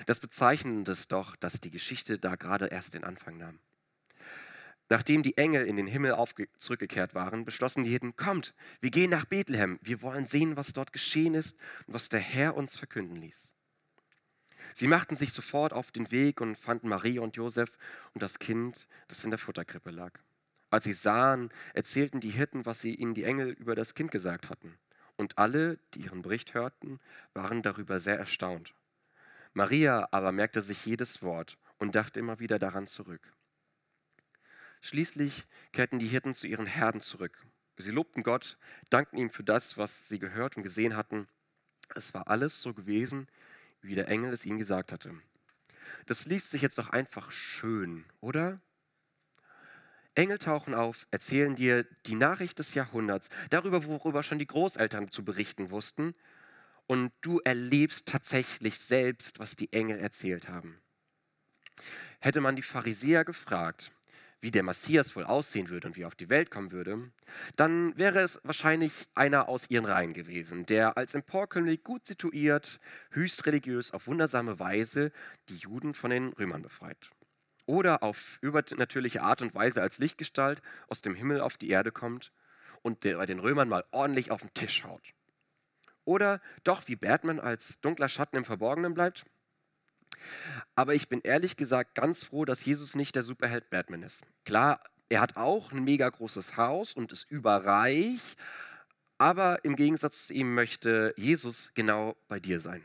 Das 0.07 0.21
Bezeichnende 0.21 0.93
ist 0.93 1.13
doch, 1.13 1.37
dass 1.37 1.61
die 1.61 1.71
Geschichte 1.71 2.19
da 2.19 2.37
gerade 2.37 2.67
erst 2.67 2.95
den 2.95 3.05
Anfang 3.05 3.39
nahm. 3.39 3.59
Nachdem 4.89 5.23
die 5.23 5.37
Engel 5.39 5.67
in 5.67 5.77
den 5.77 5.87
Himmel 5.87 6.15
zurückgekehrt 6.57 7.15
waren, 7.15 7.45
beschlossen 7.45 7.85
die 7.85 7.91
Hirten, 7.91 8.17
kommt, 8.17 8.55
wir 8.81 8.91
gehen 8.91 9.11
nach 9.11 9.25
Bethlehem, 9.25 9.79
wir 9.83 10.03
wollen 10.03 10.27
sehen, 10.27 10.57
was 10.57 10.73
dort 10.73 10.93
geschehen 10.93 11.35
ist 11.35 11.57
und 11.87 11.95
was 11.95 12.11
der 12.11 12.21
Herr 12.21 12.57
uns 12.57 12.77
verkünden 12.77 13.17
ließ. 13.17 13.53
Sie 14.75 14.87
machten 14.87 15.17
sich 15.17 15.33
sofort 15.33 15.73
auf 15.73 15.91
den 15.91 16.11
Weg 16.11 16.41
und 16.41 16.59
fanden 16.59 16.89
Maria 16.89 17.23
und 17.23 17.37
Josef 17.37 17.77
und 18.13 18.23
das 18.23 18.39
Kind, 18.39 18.87
das 19.09 19.25
in 19.25 19.31
der 19.31 19.39
Futterkrippe 19.39 19.91
lag. 19.91 20.13
Als 20.71 20.85
sie 20.85 20.93
sahen, 20.93 21.51
erzählten 21.73 22.21
die 22.21 22.31
Hirten, 22.31 22.67
was 22.67 22.81
sie 22.81 22.95
ihnen 22.95 23.15
die 23.15 23.25
Engel 23.25 23.51
über 23.51 23.75
das 23.75 23.95
Kind 23.95 24.11
gesagt 24.11 24.51
hatten. 24.51 24.77
Und 25.17 25.39
alle, 25.39 25.79
die 25.95 26.01
ihren 26.01 26.23
Bericht 26.23 26.55
hörten, 26.55 26.99
waren 27.33 27.63
darüber 27.63 28.01
sehr 28.01 28.19
erstaunt. 28.19 28.75
Maria 29.53 30.09
aber 30.11 30.33
merkte 30.33 30.63
sich 30.63 30.85
jedes 30.85 31.23
Wort 31.23 31.57
und 31.79 31.95
dachte 31.95 32.19
immer 32.19 32.41
wieder 32.41 32.59
daran 32.59 32.89
zurück. 32.89 33.33
Schließlich 34.85 35.47
kehrten 35.73 35.99
die 35.99 36.07
Hirten 36.07 36.35
zu 36.35 36.47
ihren 36.47 36.67
Herden 36.67 37.01
zurück. 37.01 37.43
Sie 37.79 37.91
lobten 37.91 38.23
Gott, 38.23 38.59
dankten 38.91 39.17
ihm 39.17 39.31
für 39.31 39.43
das, 39.43 39.79
was 39.79 40.09
sie 40.09 40.19
gehört 40.19 40.59
und 40.59 40.63
gesehen 40.63 40.95
hatten. 40.95 41.27
Es 41.95 42.13
war 42.13 42.29
alles 42.29 42.61
so 42.61 42.75
gewesen, 42.75 43.27
wie 43.81 43.95
der 43.95 44.09
Engel 44.09 44.35
es 44.35 44.45
ihnen 44.45 44.59
gesagt 44.59 44.93
hatte. 44.93 45.19
Das 46.05 46.27
liest 46.27 46.51
sich 46.51 46.61
jetzt 46.61 46.77
doch 46.77 46.91
einfach 46.91 47.33
schön, 47.33 48.05
oder? 48.21 48.61
Engel 50.15 50.37
tauchen 50.37 50.75
auf, 50.75 51.07
erzählen 51.11 51.57
dir 51.57 51.85
die 52.05 52.15
Nachricht 52.15 52.59
des 52.59 52.75
Jahrhunderts, 52.75 53.31
darüber, 53.49 53.87
worüber 53.87 54.23
schon 54.23 54.39
die 54.39 54.47
Großeltern 54.47 55.11
zu 55.11 55.25
berichten 55.25 55.71
wussten, 55.71 56.15
und 56.87 57.11
du 57.23 57.41
erlebst 57.43 58.07
tatsächlich 58.07 58.79
selbst, 58.79 59.39
was 59.39 59.57
die 59.57 59.73
Engel 59.73 59.99
erzählt 59.99 60.51
haben. 60.51 60.83
Hätte 62.21 62.43
man 62.43 62.55
die 62.55 62.61
Pharisäer 62.61 63.25
gefragt, 63.25 63.91
wie 64.45 64.51
der 64.51 64.63
Messias 64.63 65.17
wohl 65.17 65.25
aussehen 65.25 65.71
würde 65.71 65.89
und 65.89 65.97
wie 65.97 66.03
er 66.03 66.07
auf 66.07 66.15
die 66.15 66.29
Welt 66.29 66.51
kommen 66.51 66.71
würde, 66.71 67.11
dann 67.57 67.97
wäre 67.97 68.21
es 68.21 68.39
wahrscheinlich 68.45 68.93
einer 69.15 69.49
aus 69.49 69.71
ihren 69.71 69.87
Reihen 69.87 70.13
gewesen, 70.13 70.67
der 70.67 70.99
als 70.99 71.15
Emporkömmling 71.15 71.83
gut 71.83 72.07
situiert, 72.07 72.79
höchst 73.11 73.47
religiös 73.47 73.93
auf 73.93 74.07
wundersame 74.07 74.59
Weise 74.61 75.13
die 75.49 75.57
Juden 75.57 75.95
von 75.95 76.11
den 76.11 76.35
Römern 76.35 76.61
befreit. 76.61 77.11
Oder 77.65 78.03
auf 78.03 78.39
übernatürliche 78.43 79.23
Art 79.23 79.41
und 79.41 79.55
Weise 79.55 79.81
als 79.81 79.97
Lichtgestalt 79.97 80.61
aus 80.89 81.01
dem 81.01 81.15
Himmel 81.15 81.41
auf 81.41 81.57
die 81.57 81.71
Erde 81.71 81.91
kommt 81.91 82.31
und 82.83 83.01
bei 83.01 83.25
den 83.25 83.39
Römern 83.39 83.71
mal 83.71 83.87
ordentlich 83.93 84.31
auf 84.31 84.43
den 84.43 84.53
Tisch 84.53 84.85
haut. 84.85 85.15
Oder 86.05 86.43
doch 86.65 86.87
wie 86.87 86.97
Batman 86.97 87.41
als 87.41 87.81
dunkler 87.81 88.11
Schatten 88.11 88.37
im 88.37 88.45
Verborgenen 88.45 88.93
bleibt 88.93 89.25
aber 90.75 90.95
ich 90.95 91.09
bin 91.09 91.21
ehrlich 91.23 91.57
gesagt 91.57 91.95
ganz 91.95 92.25
froh, 92.25 92.45
dass 92.45 92.65
Jesus 92.65 92.95
nicht 92.95 93.15
der 93.15 93.23
Superheld 93.23 93.71
Batman 93.71 94.03
ist. 94.03 94.23
Klar, 94.45 94.81
er 95.09 95.21
hat 95.21 95.37
auch 95.37 95.73
ein 95.73 95.85
mega 95.85 96.09
großes 96.09 96.57
Haus 96.57 96.93
und 96.93 97.13
ist 97.13 97.31
überreich, 97.31 98.37
aber 99.19 99.65
im 99.65 99.77
Gegensatz 99.77 100.27
zu 100.27 100.35
ihm 100.35 100.55
möchte 100.55 101.15
Jesus 101.17 101.71
genau 101.75 102.17
bei 102.29 102.41
dir 102.41 102.61
sein. 102.61 102.83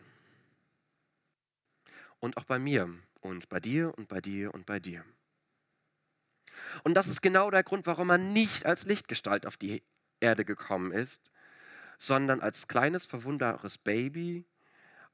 Und 2.20 2.38
auch 2.38 2.44
bei 2.44 2.60
mir 2.60 2.90
und 3.22 3.50
bei 3.50 3.60
dir 3.60 3.98
und 3.98 4.08
bei 4.08 4.22
dir 4.22 4.54
und 4.54 4.66
bei 4.66 4.80
dir. 4.80 5.04
Und 6.84 6.96
das 6.96 7.08
ist 7.08 7.22
genau 7.22 7.50
der 7.52 7.64
Grund, 7.64 7.88
warum 7.88 8.10
er 8.10 8.18
nicht 8.18 8.66
als 8.66 8.86
Lichtgestalt 8.86 9.46
auf 9.46 9.58
die 9.58 9.82
Erde 10.20 10.44
gekommen 10.44 10.92
ist, 10.92 11.32
sondern 11.98 12.42
als 12.42 12.68
kleines, 12.68 13.06
verwunderbares 13.06 13.78
Baby 13.78 14.46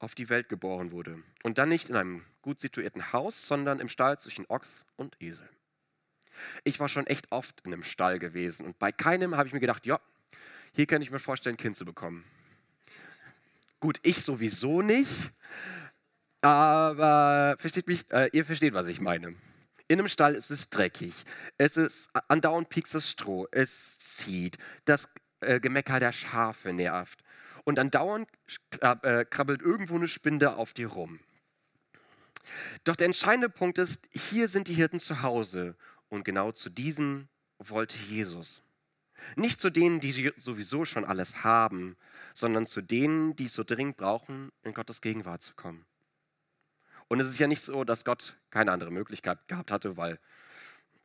auf 0.06 0.14
die 0.14 0.30
Welt 0.30 0.50
geboren 0.50 0.92
wurde. 0.92 1.18
Und 1.42 1.58
dann 1.58 1.68
nicht 1.68 1.90
in 1.90 1.96
einem 1.96 2.24
gut 2.44 2.62
situierten 2.62 3.12
Haus, 3.12 3.48
sondern 3.48 3.80
im 3.80 3.88
Stall 3.88 4.20
zwischen 4.20 4.46
Ochs 4.50 4.86
und 4.96 5.20
Esel. 5.20 5.50
Ich 6.64 6.80
war 6.80 6.88
schon 6.90 7.08
echt 7.08 7.32
oft 7.32 7.62
in 7.62 7.74
einem 7.74 7.84
Stall 7.84 8.20
gewesen 8.20 8.68
und 8.68 8.78
bei 8.78 8.92
keinem 8.92 9.36
habe 9.36 9.48
ich 9.48 9.54
mir 9.54 9.60
gedacht, 9.60 9.88
ja, 9.88 10.00
hier 10.74 10.86
kann 10.86 11.02
ich 11.02 11.10
mir 11.10 11.18
vorstellen, 11.18 11.56
ein 11.56 11.58
Kind 11.58 11.76
zu 11.76 11.86
bekommen. 11.86 12.24
Gut, 13.80 14.00
ich 14.04 14.22
sowieso 14.22 14.84
nicht, 14.84 15.32
aber 16.42 17.56
versteht 17.58 17.88
mich, 17.88 18.06
äh, 18.12 18.30
ihr 18.32 18.46
versteht, 18.46 18.74
was 18.74 18.88
ich 18.88 19.00
meine. 19.00 19.36
In 19.88 20.00
einem 20.00 20.08
Stall 20.08 20.36
ist 20.36 20.52
es 20.52 20.70
dreckig, 20.70 21.14
es 21.58 21.78
ist 21.78 22.10
andauernd 22.28 22.70
piekst 22.70 22.94
das 22.94 23.10
Stroh, 23.10 23.48
es 23.52 23.98
zieht, 23.98 24.60
das 24.84 25.10
äh, 25.40 25.60
Gemecker 25.60 26.00
der 26.00 26.12
Schafe 26.12 26.74
nervt 26.74 27.25
und 27.66 27.78
andauernd 27.78 28.30
äh, 28.80 29.26
krabbelt 29.26 29.62
irgendwo 29.62 29.96
eine 29.96 30.08
Spinde 30.08 30.56
auf 30.56 30.74
dir 30.74 30.88
rum. 30.88 31.20
Doch 32.84 32.96
der 32.96 33.08
entscheidende 33.08 33.50
Punkt 33.50 33.78
ist, 33.78 34.08
hier 34.12 34.48
sind 34.48 34.68
die 34.68 34.76
Hirten 34.76 35.00
zu 35.00 35.22
Hause 35.22 35.76
und 36.10 36.24
genau 36.24 36.52
zu 36.52 36.70
diesen 36.70 37.28
wollte 37.58 37.98
Jesus. 37.98 38.62
Nicht 39.36 39.60
zu 39.60 39.70
denen, 39.70 40.00
die 40.00 40.34
sowieso 40.36 40.86
schon 40.86 41.06
alles 41.06 41.44
haben, 41.44 41.98
sondern 42.34 42.66
zu 42.66 42.82
denen, 42.82 43.36
die 43.36 43.46
es 43.46 43.54
so 43.54 43.64
dringend 43.64 43.98
brauchen, 43.98 44.52
in 44.64 44.74
Gottes 44.74 45.02
Gegenwart 45.02 45.42
zu 45.42 45.56
kommen. 45.56 45.86
Und 47.08 47.20
es 47.20 47.28
ist 47.28 47.40
ja 47.40 47.48
nicht 47.48 47.64
so, 47.64 47.84
dass 47.84 48.04
Gott 48.04 48.36
keine 48.50 48.72
andere 48.72 48.92
Möglichkeit 48.92 49.48
gehabt 49.48 49.72
hatte, 49.72 49.96
weil 49.96 50.20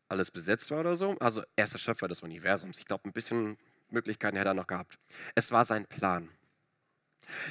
alles 0.08 0.30
besetzt 0.30 0.70
war 0.70 0.80
oder 0.80 0.96
so. 0.96 1.16
Also 1.20 1.42
er 1.56 1.64
ist 1.64 1.74
der 1.74 1.78
Schöpfer 1.78 2.08
des 2.08 2.22
Universums. 2.22 2.78
Ich 2.78 2.86
glaube, 2.86 3.08
ein 3.08 3.12
bisschen 3.12 3.58
Möglichkeiten 3.90 4.36
hätte 4.36 4.50
er 4.50 4.54
noch 4.54 4.66
gehabt. 4.66 4.98
Es 5.34 5.52
war 5.52 5.64
sein 5.64 5.86
Plan. 5.86 6.30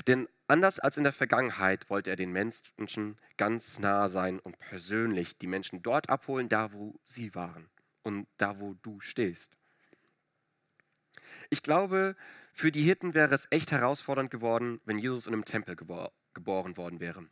Denn 0.07 0.27
anders 0.47 0.79
als 0.79 0.97
in 0.97 1.03
der 1.03 1.13
Vergangenheit 1.13 1.89
wollte 1.89 2.09
er 2.09 2.15
den 2.15 2.31
Menschen 2.31 3.17
ganz 3.37 3.79
nah 3.79 4.09
sein 4.09 4.39
und 4.39 4.57
persönlich 4.57 5.37
die 5.37 5.47
Menschen 5.47 5.81
dort 5.81 6.09
abholen, 6.09 6.49
da 6.49 6.73
wo 6.73 6.99
sie 7.03 7.35
waren 7.35 7.69
und 8.03 8.27
da 8.37 8.59
wo 8.59 8.75
du 8.81 8.99
stehst. 8.99 9.55
Ich 11.49 11.63
glaube, 11.63 12.15
für 12.53 12.71
die 12.71 12.81
Hirten 12.81 13.13
wäre 13.13 13.33
es 13.33 13.47
echt 13.51 13.71
herausfordernd 13.71 14.31
geworden, 14.31 14.81
wenn 14.85 14.97
Jesus 14.97 15.27
in 15.27 15.33
einem 15.33 15.45
Tempel 15.45 15.75
gebor 15.75 16.11
geboren 16.33 16.77
worden 16.77 16.99
wäre. 16.99 17.27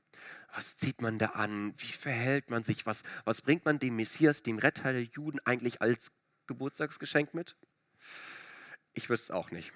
Was 0.53 0.75
zieht 0.75 1.01
man 1.01 1.19
da 1.19 1.27
an? 1.27 1.73
Wie 1.77 1.91
verhält 1.91 2.49
man 2.49 2.63
sich? 2.63 2.85
Was, 2.85 3.03
was 3.25 3.41
bringt 3.41 3.63
man 3.63 3.79
dem 3.79 3.95
Messias, 3.95 4.43
dem 4.43 4.57
Retter 4.57 4.91
der 4.91 5.03
Juden, 5.03 5.39
eigentlich 5.45 5.81
als 5.81 6.11
Geburtstagsgeschenk 6.47 7.33
mit? 7.33 7.55
Ich 8.93 9.09
wüsste 9.09 9.31
es 9.31 9.31
auch 9.31 9.51
nicht. 9.51 9.71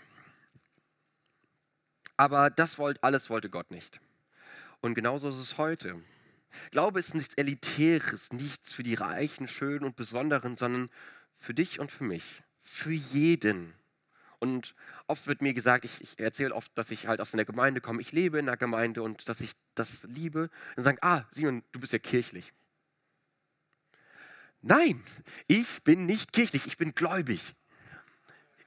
Aber 2.21 2.51
das 2.51 2.77
wollt, 2.77 3.03
alles 3.03 3.31
wollte 3.31 3.49
Gott 3.49 3.71
nicht. 3.71 3.99
Und 4.79 4.93
genauso 4.93 5.29
ist 5.29 5.39
es 5.39 5.57
heute. 5.57 6.03
Glaube 6.69 6.99
ist 6.99 7.15
nichts 7.15 7.33
Elitäres, 7.33 8.31
nichts 8.31 8.73
für 8.73 8.83
die 8.83 8.93
Reichen, 8.93 9.47
Schönen 9.47 9.85
und 9.85 9.95
Besonderen, 9.95 10.55
sondern 10.55 10.91
für 11.33 11.55
dich 11.55 11.79
und 11.79 11.91
für 11.91 12.03
mich, 12.03 12.43
für 12.59 12.91
jeden. 12.91 13.73
Und 14.37 14.75
oft 15.07 15.25
wird 15.25 15.41
mir 15.41 15.55
gesagt, 15.55 15.83
ich, 15.83 15.99
ich 15.99 16.19
erzähle 16.19 16.53
oft, 16.53 16.71
dass 16.77 16.91
ich 16.91 17.07
halt 17.07 17.21
aus 17.21 17.33
einer 17.33 17.43
Gemeinde 17.43 17.81
komme, 17.81 18.01
ich 18.01 18.11
lebe 18.11 18.37
in 18.37 18.47
einer 18.47 18.55
Gemeinde 18.55 19.01
und 19.01 19.27
dass 19.27 19.41
ich 19.41 19.53
das 19.73 20.03
liebe. 20.03 20.51
Und 20.77 20.83
sagen, 20.83 20.99
ah, 21.01 21.23
Simon, 21.31 21.63
du 21.71 21.79
bist 21.79 21.91
ja 21.91 21.97
kirchlich. 21.97 22.53
Nein, 24.61 25.03
ich 25.47 25.81
bin 25.83 26.05
nicht 26.05 26.33
kirchlich, 26.33 26.67
ich 26.67 26.77
bin 26.77 26.93
gläubig 26.93 27.55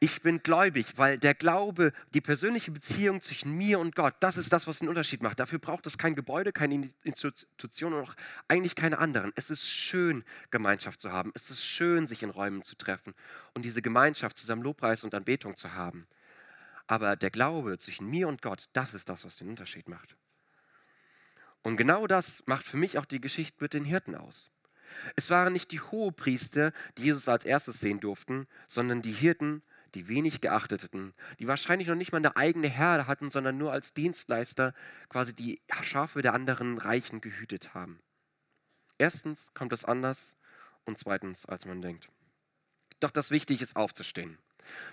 ich 0.05 0.21
bin 0.21 0.43
gläubig, 0.43 0.99
weil 0.99 1.19
der 1.19 1.33
Glaube, 1.33 1.95
die 2.13 2.21
persönliche 2.21 2.71
Beziehung 2.71 3.23
zwischen 3.23 3.57
mir 3.57 3.79
und 3.79 3.97
Gott, 3.97 4.15
das 4.21 4.37
ist 4.37 4.53
das, 4.53 4.67
was 4.67 4.81
den 4.81 4.89
Unterschied 4.89 5.23
macht. 5.23 5.41
Dafür 5.41 5.59
braucht 5.59 5.87
es 5.87 5.97
kein 5.97 6.15
Gebäude, 6.15 6.53
keine 6.53 6.91
Institution 7.05 7.95
und 7.95 8.03
auch 8.03 8.15
eigentlich 8.47 8.75
keine 8.75 8.99
anderen. 8.99 9.33
Es 9.35 9.49
ist 9.49 9.67
schön, 9.67 10.23
Gemeinschaft 10.51 11.01
zu 11.01 11.11
haben. 11.11 11.33
Es 11.35 11.49
ist 11.49 11.65
schön, 11.65 12.07
sich 12.07 12.23
in 12.23 12.29
Räumen 12.29 12.63
zu 12.63 12.77
treffen 12.77 13.15
und 13.55 13.65
diese 13.65 13.81
Gemeinschaft 13.81 14.37
zusammen 14.37 14.61
Lobpreis 14.61 15.05
und 15.05 15.15
Anbetung 15.15 15.57
zu 15.57 15.73
haben. 15.73 16.07
Aber 16.87 17.17
der 17.17 17.31
Glaube 17.31 17.79
zwischen 17.79 18.11
mir 18.11 18.29
und 18.29 18.43
Gott, 18.43 18.69
das 18.75 18.93
ist 18.93 19.09
das, 19.09 19.25
was 19.25 19.39
den 19.39 19.49
Unterschied 19.49 19.89
macht. 19.89 20.17
Und 21.63 21.79
genau 21.79 22.07
das 22.07 22.43
macht 22.45 22.67
für 22.67 22.77
mich 22.77 22.99
auch 22.99 23.07
die 23.07 23.23
Geschichte 23.23 23.57
mit 23.61 23.73
den 23.73 23.87
Hirten 23.87 24.17
aus. 24.17 24.51
Es 25.17 25.31
waren 25.31 25.55
nicht 25.55 25.73
die 25.73 25.81
Hohepriester, 25.81 26.73
die 26.99 27.05
Jesus 27.05 27.27
als 27.27 27.47
erstes 27.47 27.81
sehen 27.81 28.01
durften, 28.01 28.47
sondern 28.69 29.01
die 29.01 29.13
Hirten, 29.13 29.63
die 29.95 30.09
wenig 30.09 30.41
geachteten, 30.41 31.15
die 31.39 31.49
wahrscheinlich 31.49 31.89
noch 31.89 31.95
nicht 31.95 32.13
mal 32.13 32.19
eine 32.19 32.37
eigene 32.37 32.69
Herde 32.69 33.07
hatten, 33.07 33.31
sondern 33.31 33.57
nur 33.57 33.73
als 33.73 33.95
Dienstleister 33.95 34.75
quasi 35.09 35.35
die 35.35 35.61
Schafe 35.83 36.23
der 36.23 36.35
anderen 36.35 36.79
Reichen 36.79 37.21
gehütet 37.21 37.75
haben. 37.75 38.01
Erstens 38.99 39.51
kommt 39.55 39.73
es 39.73 39.85
anders 39.85 40.37
und 40.85 40.99
zweitens, 40.99 41.47
als 41.47 41.67
man 41.67 41.83
denkt. 41.83 42.09
Doch 43.01 43.11
das 43.11 43.31
Wichtige 43.31 43.63
ist 43.63 43.77
aufzustehen, 43.77 44.39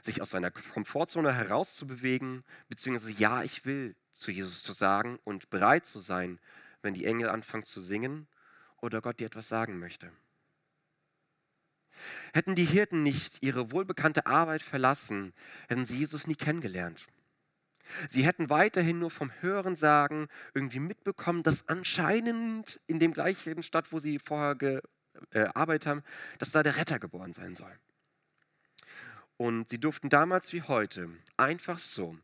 sich 0.02 0.22
aus 0.22 0.32
seiner 0.32 0.52
Komfortzone 0.52 1.34
herauszubewegen, 1.34 2.44
beziehungsweise 2.68 3.12
ja, 3.12 3.44
ich 3.44 3.66
will 3.66 3.96
zu 4.12 4.32
Jesus 4.32 4.64
zu 4.64 4.74
sagen 4.74 5.20
und 5.24 5.50
bereit 5.50 5.86
zu 5.86 6.00
sein, 6.00 6.40
wenn 6.82 6.94
die 6.94 7.06
Engel 7.06 7.30
anfangen 7.30 7.66
zu 7.66 7.80
singen 7.80 8.28
oder 8.78 9.02
Gott 9.02 9.20
dir 9.20 9.28
etwas 9.28 9.48
sagen 9.48 9.80
möchte. 9.80 10.12
Hätten 12.34 12.56
die 12.56 12.66
Hirten 12.66 13.04
nicht 13.04 13.44
ihre 13.44 13.72
wohlbekannte 13.72 14.26
Arbeit 14.26 14.62
verlassen, 14.62 15.34
hätten 15.68 15.86
sie 15.86 15.98
Jesus 15.98 16.28
nie 16.28 16.36
kennengelernt. 16.36 17.08
Sie 18.10 18.26
hätten 18.26 18.50
weiterhin 18.50 19.00
nur 19.00 19.12
vom 19.12 19.32
Hörensagen 19.42 20.28
irgendwie 20.54 20.80
mitbekommen, 20.80 21.44
dass 21.44 21.68
anscheinend 21.68 22.80
in 22.88 23.00
dem 23.00 23.14
gleichen 23.14 23.64
Stadt, 23.64 23.92
wo 23.92 24.00
sie 24.00 24.20
vorher 24.20 24.56
gearbeitet 24.56 25.88
haben, 25.88 26.04
dass 26.40 26.52
da 26.52 26.64
der 26.64 26.78
Retter 26.78 27.00
geboren 27.00 27.34
sein 27.34 27.56
soll. 27.56 27.74
Und 29.38 29.70
sie 29.70 29.80
durften 29.80 30.10
damals 30.10 30.54
wie 30.54 30.62
heute 30.62 31.10
einfach 31.36 31.80
so, 31.80 32.18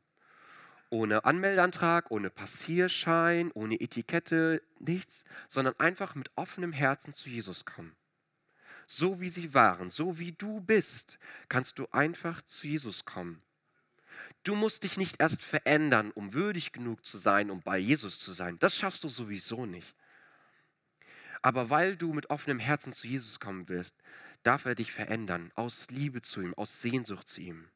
ohne 0.89 1.25
Anmeldeantrag, 1.25 2.11
ohne 2.11 2.29
Passierschein, 2.29 3.51
ohne 3.53 3.81
Etikette, 3.81 4.61
nichts, 4.79 5.25
sondern 5.47 5.73
einfach 5.79 6.15
mit 6.15 6.31
offenem 6.35 6.71
Herzen 6.71 7.13
zu 7.13 7.29
Jesus 7.29 7.65
kommen. 7.65 7.95
So 8.87 9.19
wie 9.19 9.29
sie 9.29 9.53
waren, 9.53 9.89
so 9.89 10.17
wie 10.17 10.31
du 10.31 10.61
bist, 10.61 11.19
kannst 11.49 11.77
du 11.77 11.87
einfach 11.91 12.41
zu 12.41 12.67
Jesus 12.67 13.03
kommen. 13.03 13.43
Du 14.43 14.55
musst 14.55 14.83
dich 14.83 14.97
nicht 14.97 15.19
erst 15.19 15.43
verändern, 15.43 16.11
um 16.11 16.33
würdig 16.33 16.71
genug 16.71 17.05
zu 17.05 17.17
sein, 17.17 17.51
um 17.51 17.61
bei 17.61 17.77
Jesus 17.77 18.19
zu 18.19 18.31
sein. 18.31 18.57
Das 18.59 18.75
schaffst 18.75 19.03
du 19.03 19.09
sowieso 19.09 19.65
nicht. 19.65 19.95
Aber 21.41 21.69
weil 21.69 21.97
du 21.97 22.13
mit 22.13 22.29
offenem 22.29 22.59
Herzen 22.59 22.93
zu 22.93 23.07
Jesus 23.07 23.39
kommen 23.39 23.69
wirst, 23.69 23.95
darf 24.43 24.65
er 24.65 24.73
dich 24.73 24.91
verändern, 24.91 25.51
aus 25.55 25.87
Liebe 25.89 26.21
zu 26.21 26.41
ihm, 26.41 26.53
aus 26.53 26.81
Sehnsucht 26.81 27.27
zu 27.27 27.41
ihm. 27.41 27.69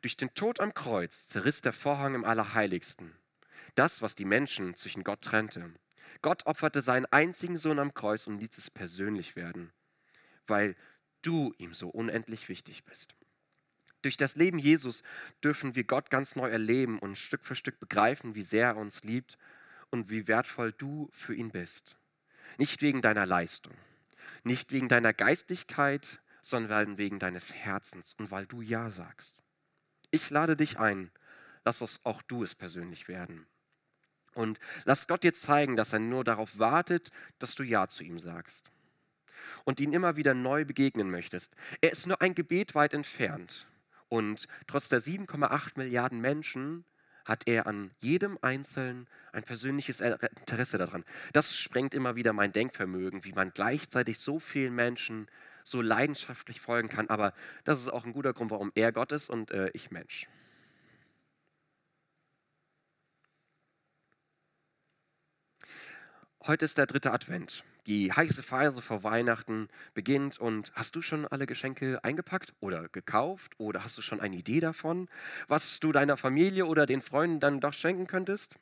Durch 0.00 0.16
den 0.16 0.32
Tod 0.34 0.60
am 0.60 0.72
Kreuz 0.72 1.26
zerriss 1.26 1.60
der 1.60 1.72
Vorhang 1.72 2.14
im 2.14 2.24
Allerheiligsten. 2.24 3.14
Das, 3.74 4.00
was 4.00 4.14
die 4.14 4.24
Menschen 4.24 4.76
zwischen 4.76 5.02
Gott 5.02 5.22
trennte. 5.22 5.74
Gott 6.22 6.46
opferte 6.46 6.80
seinen 6.80 7.06
einzigen 7.06 7.58
Sohn 7.58 7.80
am 7.80 7.92
Kreuz 7.92 8.26
und 8.26 8.38
ließ 8.38 8.56
es 8.58 8.70
persönlich 8.70 9.36
werden, 9.36 9.72
weil 10.46 10.76
du 11.22 11.54
ihm 11.58 11.74
so 11.74 11.88
unendlich 11.88 12.48
wichtig 12.48 12.84
bist. 12.84 13.14
Durch 14.02 14.16
das 14.18 14.36
Leben 14.36 14.58
Jesus 14.58 15.02
dürfen 15.42 15.74
wir 15.74 15.84
Gott 15.84 16.10
ganz 16.10 16.36
neu 16.36 16.48
erleben 16.48 16.98
und 16.98 17.16
Stück 17.16 17.44
für 17.44 17.56
Stück 17.56 17.80
begreifen, 17.80 18.34
wie 18.34 18.42
sehr 18.42 18.68
er 18.68 18.76
uns 18.76 19.02
liebt 19.02 19.38
und 19.90 20.10
wie 20.10 20.28
wertvoll 20.28 20.72
du 20.72 21.08
für 21.12 21.34
ihn 21.34 21.50
bist. 21.50 21.96
Nicht 22.58 22.82
wegen 22.82 23.00
deiner 23.00 23.24
Leistung, 23.24 23.72
nicht 24.42 24.72
wegen 24.72 24.88
deiner 24.88 25.14
Geistigkeit, 25.14 26.20
sondern 26.42 26.98
wegen 26.98 27.18
deines 27.18 27.54
Herzens 27.54 28.14
und 28.18 28.30
weil 28.30 28.44
du 28.44 28.60
Ja 28.60 28.90
sagst. 28.90 29.36
Ich 30.10 30.28
lade 30.28 30.56
dich 30.56 30.78
ein, 30.78 31.10
lass 31.64 32.04
auch 32.04 32.20
du 32.20 32.44
es 32.44 32.54
persönlich 32.54 33.08
werden. 33.08 33.46
Und 34.34 34.60
lass 34.84 35.06
Gott 35.06 35.22
dir 35.22 35.32
zeigen, 35.32 35.76
dass 35.76 35.94
er 35.94 36.00
nur 36.00 36.24
darauf 36.24 36.58
wartet, 36.58 37.10
dass 37.38 37.54
du 37.54 37.62
Ja 37.62 37.88
zu 37.88 38.04
ihm 38.04 38.18
sagst. 38.18 38.70
Und 39.64 39.80
ihn 39.80 39.92
immer 39.92 40.16
wieder 40.16 40.34
neu 40.34 40.64
begegnen 40.64 41.10
möchtest. 41.10 41.54
Er 41.80 41.92
ist 41.92 42.06
nur 42.06 42.20
ein 42.20 42.34
Gebet 42.34 42.74
weit 42.74 42.94
entfernt. 42.94 43.66
Und 44.08 44.46
trotz 44.66 44.88
der 44.88 45.02
7,8 45.02 45.72
Milliarden 45.76 46.20
Menschen 46.20 46.84
hat 47.24 47.46
er 47.46 47.66
an 47.66 47.90
jedem 48.00 48.38
Einzelnen 48.42 49.08
ein 49.32 49.42
persönliches 49.42 50.00
Interesse 50.00 50.78
daran. 50.78 51.04
Das 51.32 51.56
sprengt 51.56 51.94
immer 51.94 52.16
wieder 52.16 52.32
mein 52.32 52.52
Denkvermögen, 52.52 53.24
wie 53.24 53.32
man 53.32 53.50
gleichzeitig 53.52 54.18
so 54.18 54.38
vielen 54.38 54.74
Menschen 54.74 55.28
so 55.64 55.80
leidenschaftlich 55.80 56.60
folgen 56.60 56.88
kann. 56.88 57.08
Aber 57.08 57.32
das 57.64 57.80
ist 57.80 57.88
auch 57.88 58.04
ein 58.04 58.12
guter 58.12 58.34
Grund, 58.34 58.50
warum 58.50 58.70
er 58.74 58.92
Gott 58.92 59.12
ist 59.12 59.30
und 59.30 59.50
äh, 59.50 59.70
ich 59.72 59.90
Mensch. 59.90 60.28
Heute 66.46 66.66
ist 66.66 66.76
der 66.76 66.86
dritte 66.86 67.10
Advent 67.10 67.64
die 67.86 68.12
heiße 68.12 68.42
Phase 68.42 68.82
vor 68.82 69.02
Weihnachten 69.02 69.68
beginnt 69.92 70.38
und 70.38 70.72
hast 70.74 70.96
du 70.96 71.02
schon 71.02 71.26
alle 71.26 71.46
Geschenke 71.46 72.02
eingepackt 72.02 72.54
oder 72.60 72.88
gekauft 72.88 73.52
oder 73.58 73.84
hast 73.84 73.98
du 73.98 74.02
schon 74.02 74.20
eine 74.20 74.36
Idee 74.36 74.60
davon, 74.60 75.08
was 75.48 75.80
du 75.80 75.92
deiner 75.92 76.16
Familie 76.16 76.66
oder 76.66 76.86
den 76.86 77.02
Freunden 77.02 77.40
dann 77.40 77.60
doch 77.60 77.74
schenken 77.74 78.06
könntest? 78.06 78.58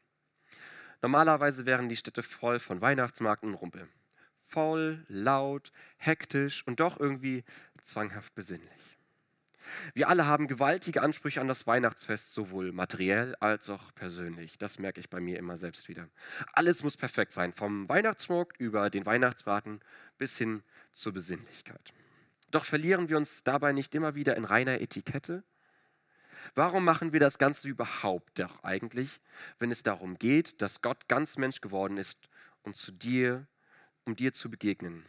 Normalerweise 1.02 1.66
wären 1.66 1.88
die 1.88 1.96
Städte 1.96 2.22
voll 2.22 2.58
von 2.58 2.80
Weihnachtsmarkt 2.80 3.42
und 3.44 3.54
Rumpel. 3.54 3.88
Voll, 4.40 5.04
laut, 5.08 5.72
hektisch 5.96 6.66
und 6.66 6.80
doch 6.80 6.98
irgendwie 7.00 7.44
zwanghaft 7.82 8.34
besinnlich. 8.34 8.91
Wir 9.94 10.08
alle 10.08 10.26
haben 10.26 10.48
gewaltige 10.48 11.02
Ansprüche 11.02 11.40
an 11.40 11.48
das 11.48 11.66
Weihnachtsfest, 11.66 12.32
sowohl 12.32 12.72
materiell 12.72 13.34
als 13.40 13.70
auch 13.70 13.94
persönlich. 13.94 14.58
Das 14.58 14.78
merke 14.78 15.00
ich 15.00 15.10
bei 15.10 15.20
mir 15.20 15.38
immer 15.38 15.56
selbst 15.56 15.88
wieder. 15.88 16.08
Alles 16.52 16.82
muss 16.82 16.96
perfekt 16.96 17.32
sein, 17.32 17.52
vom 17.52 17.88
Weihnachtsschmuck 17.88 18.54
über 18.58 18.90
den 18.90 19.06
Weihnachtsbraten 19.06 19.80
bis 20.18 20.36
hin 20.38 20.62
zur 20.90 21.12
Besinnlichkeit. 21.12 21.92
Doch 22.50 22.64
verlieren 22.64 23.08
wir 23.08 23.16
uns 23.16 23.44
dabei 23.44 23.72
nicht 23.72 23.94
immer 23.94 24.14
wieder 24.14 24.36
in 24.36 24.44
reiner 24.44 24.80
Etikette? 24.80 25.42
Warum 26.54 26.84
machen 26.84 27.12
wir 27.12 27.20
das 27.20 27.38
Ganze 27.38 27.68
überhaupt 27.68 28.38
doch 28.38 28.62
eigentlich, 28.64 29.20
wenn 29.58 29.70
es 29.70 29.82
darum 29.82 30.18
geht, 30.18 30.60
dass 30.60 30.82
Gott 30.82 31.08
ganz 31.08 31.38
Mensch 31.38 31.60
geworden 31.60 31.96
ist, 31.96 32.28
um 32.62 32.74
zu 32.74 32.92
dir, 32.92 33.46
um 34.04 34.16
dir 34.16 34.32
zu 34.32 34.50
begegnen? 34.50 35.06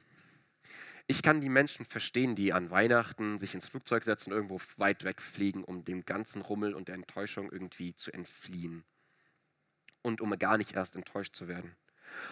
Ich 1.06 1.22
kann 1.22 1.42
die 1.42 1.50
Menschen 1.50 1.86
verstehen, 1.86 2.36
die 2.36 2.54
an 2.54 2.70
Weihnachten 2.70 3.38
sich 3.38 3.54
ins 3.54 3.68
Flugzeug 3.68 4.04
setzen 4.04 4.32
und 4.32 4.38
irgendwo 4.38 4.62
weit 4.78 5.04
weg 5.04 5.22
fliegen, 5.22 5.64
um 5.64 5.84
dem 5.84 6.06
ganzen 6.06 6.42
Rummel 6.42 6.74
und 6.74 6.88
der 6.88 6.96
Enttäuschung 6.96 7.52
irgendwie 7.52 7.94
zu 7.94 8.12
entfliehen. 8.14 8.86
Und 10.02 10.22
um 10.22 10.38
gar 10.40 10.58
nicht 10.58 10.76
erst 10.76 10.96
enttäuscht 10.96 11.36
zu 11.36 11.48
werden. 11.48 11.76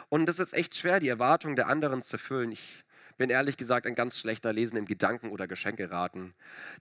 Und 0.10 0.30
es 0.30 0.40
ist 0.40 0.54
echt 0.54 0.76
schwer, 0.76 1.00
die 1.00 1.10
Erwartungen 1.10 1.56
der 1.56 1.68
anderen 1.68 2.02
zu 2.02 2.16
erfüllen. 2.16 2.52
Ich 2.52 2.84
bin 3.18 3.30
ehrlich 3.30 3.58
gesagt 3.58 3.86
ein 3.86 3.96
ganz 3.96 4.18
schlechter 4.18 4.54
Lesen 4.54 4.78
im 4.78 4.86
Gedanken- 4.86 5.32
oder 5.32 5.48
Geschenkeraten. 5.48 6.34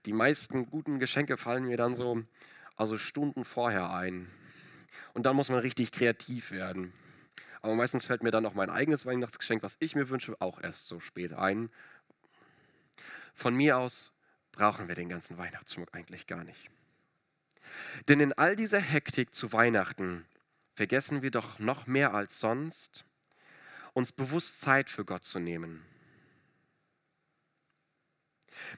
Die 0.05 0.13
meisten 0.13 0.65
guten 0.65 0.99
Geschenke 0.99 1.37
fallen 1.37 1.65
mir 1.65 1.77
dann 1.77 1.95
so 1.95 2.23
also 2.75 2.97
Stunden 2.97 3.45
vorher 3.45 3.91
ein. 3.91 4.27
Und 5.13 5.25
dann 5.25 5.35
muss 5.35 5.49
man 5.49 5.59
richtig 5.59 5.91
kreativ 5.91 6.51
werden. 6.51 6.93
Aber 7.61 7.75
meistens 7.75 8.05
fällt 8.05 8.23
mir 8.23 8.31
dann 8.31 8.45
auch 8.45 8.53
mein 8.53 8.69
eigenes 8.69 9.05
Weihnachtsgeschenk, 9.05 9.61
was 9.61 9.75
ich 9.79 9.95
mir 9.95 10.09
wünsche, 10.09 10.35
auch 10.39 10.61
erst 10.61 10.87
so 10.87 10.99
spät 10.99 11.33
ein. 11.33 11.69
Von 13.33 13.55
mir 13.55 13.77
aus 13.77 14.13
brauchen 14.51 14.87
wir 14.87 14.95
den 14.95 15.09
ganzen 15.09 15.37
Weihnachtsschmuck 15.37 15.89
eigentlich 15.93 16.27
gar 16.27 16.43
nicht. 16.43 16.69
Denn 18.07 18.19
in 18.19 18.33
all 18.33 18.55
dieser 18.55 18.79
Hektik 18.79 19.33
zu 19.33 19.53
Weihnachten 19.53 20.25
vergessen 20.73 21.21
wir 21.21 21.31
doch 21.31 21.59
noch 21.59 21.87
mehr 21.87 22.13
als 22.13 22.39
sonst, 22.39 23.05
uns 23.93 24.11
bewusst 24.11 24.61
Zeit 24.61 24.89
für 24.89 25.05
Gott 25.05 25.23
zu 25.23 25.39
nehmen. 25.39 25.85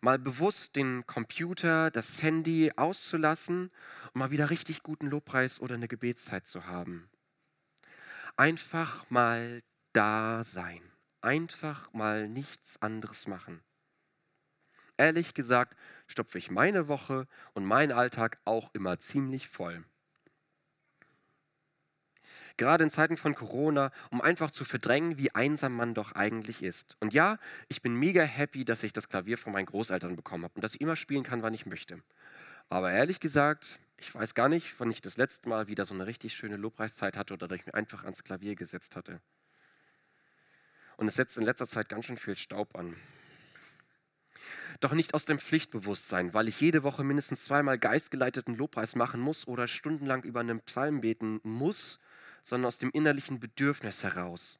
Mal 0.02 0.19
bewusst 0.19 0.76
den 0.76 1.06
Computer, 1.08 1.89
das 1.89 2.22
Handy 2.22 2.72
auszulassen 2.76 3.72
und 4.13 4.19
mal 4.19 4.32
wieder 4.32 4.50
richtig 4.50 4.84
guten 4.84 5.08
Lobpreis 5.08 5.60
oder 5.60 5.76
eine 5.76 5.88
Gebetszeit 5.88 6.48
zu 6.48 6.67
haben. 6.67 7.10
Einfach 8.36 9.08
mal 9.12 9.62
da 9.93 10.43
sein. 10.43 10.82
Einfach 11.22 11.93
mal 11.93 12.28
nichts 12.28 12.82
anderes 12.82 13.28
machen. 13.28 13.62
Ehrlich 14.98 15.36
gesagt 15.36 15.78
stopfe 16.08 16.39
ich 16.39 16.50
meine 16.50 16.88
Woche 16.88 17.28
und 17.54 17.63
meinen 17.63 17.91
Alltag 17.91 18.39
auch 18.46 18.74
immer 18.74 19.00
ziemlich 19.00 19.48
voll. 19.50 19.84
Gerade 22.58 22.84
in 22.84 22.89
Zeiten 22.89 23.17
von 23.17 23.36
Corona, 23.36 23.91
um 24.10 24.22
einfach 24.22 24.50
zu 24.50 24.65
verdrängen, 24.65 25.17
wie 25.17 25.34
einsam 25.34 25.76
man 25.76 25.93
doch 25.93 26.13
eigentlich 26.13 26.63
ist. 26.63 26.98
Und 27.00 27.13
ja, 27.13 27.38
ich 27.67 27.82
bin 27.84 27.96
mega 27.96 28.24
happy, 28.24 28.65
dass 28.65 28.84
ich 28.84 28.93
das 28.93 29.10
Klavier 29.10 29.38
von 29.38 29.54
meinen 29.54 29.65
Großeltern 29.67 30.15
bekommen 30.15 30.43
habe 30.43 30.54
und 30.56 30.63
dass 30.63 30.76
ich 30.76 30.82
immer 30.82 30.96
spielen 30.96 31.24
kann, 31.24 31.43
wann 31.43 31.54
ich 31.54 31.65
möchte. 31.67 32.02
Aber 32.69 32.91
ehrlich 32.91 33.19
gesagt, 33.19 33.80
ich 34.04 34.13
weiß 34.13 34.34
gar 34.36 34.50
nicht, 34.50 34.80
wann 34.80 34.92
ich 34.92 35.02
das 35.02 35.18
letzte 35.18 35.48
Mal 35.48 35.68
wieder 35.68 35.86
so 35.86 35.94
eine 35.94 36.06
richtig 36.06 36.34
schöne 36.34 36.58
Lobpreiszeit 36.58 37.16
hatte 37.16 37.34
oder 37.34 37.48
dass 37.48 37.58
ich 37.58 37.66
mich 37.66 37.76
einfach 37.76 38.04
ans 38.04 38.24
Klavier 38.24 38.56
gesetzt 38.56 38.96
hatte. 38.96 39.22
Und 40.98 41.08
es 41.08 41.16
setzt 41.16 41.38
in 41.38 41.46
letzter 41.46 41.68
Zeit 41.68 41.89
ganz 41.89 42.06
schön 42.06 42.18
viel 42.18 42.38
Staub 42.38 42.76
an. 42.76 42.96
Doch 44.82 44.92
nicht 44.92 45.13
aus 45.13 45.26
dem 45.26 45.39
Pflichtbewusstsein, 45.39 46.34
weil 46.34 46.50
ich 46.50 46.60
jede 46.60 46.84
Woche 46.84 47.04
mindestens 47.04 47.46
zweimal 47.46 47.80
geistgeleiteten 47.80 48.56
Lobpreis 48.56 48.96
machen 48.96 49.22
muss 49.22 49.48
oder 49.48 49.68
stundenlang 49.68 50.24
über 50.24 50.42
einen 50.42 50.60
Psalm 50.62 51.02
beten 51.02 51.39
muss, 51.44 52.00
sondern 52.44 52.68
aus 52.68 52.80
dem 52.80 52.92
innerlichen 52.92 53.39
Bedürfnis 53.39 54.04
heraus, 54.04 54.60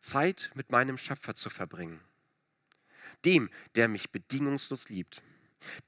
Zeit 0.00 0.52
mit 0.54 0.70
meinem 0.70 0.96
Schöpfer 0.96 1.34
zu 1.34 1.50
verbringen. 1.50 2.00
Dem, 3.24 3.50
der 3.74 3.88
mich 3.88 4.12
bedingungslos 4.12 4.88
liebt. 4.88 5.22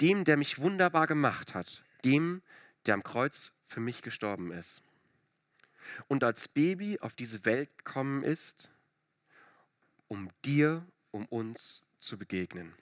Dem, 0.00 0.24
der 0.24 0.36
mich 0.36 0.58
wunderbar 0.58 1.06
gemacht 1.06 1.54
hat. 1.54 1.84
Dem, 2.04 2.42
der 2.86 2.94
am 2.94 3.02
Kreuz 3.02 3.52
für 3.66 3.80
mich 3.80 4.02
gestorben 4.02 4.52
ist. 4.52 4.82
Und 6.08 6.24
als 6.24 6.48
Baby 6.48 6.98
auf 7.00 7.14
diese 7.14 7.44
Welt 7.44 7.76
gekommen 7.78 8.22
ist, 8.22 8.70
um 10.08 10.30
dir, 10.44 10.86
um 11.10 11.26
uns 11.26 11.84
zu 11.98 12.18
begegnen. 12.18 12.74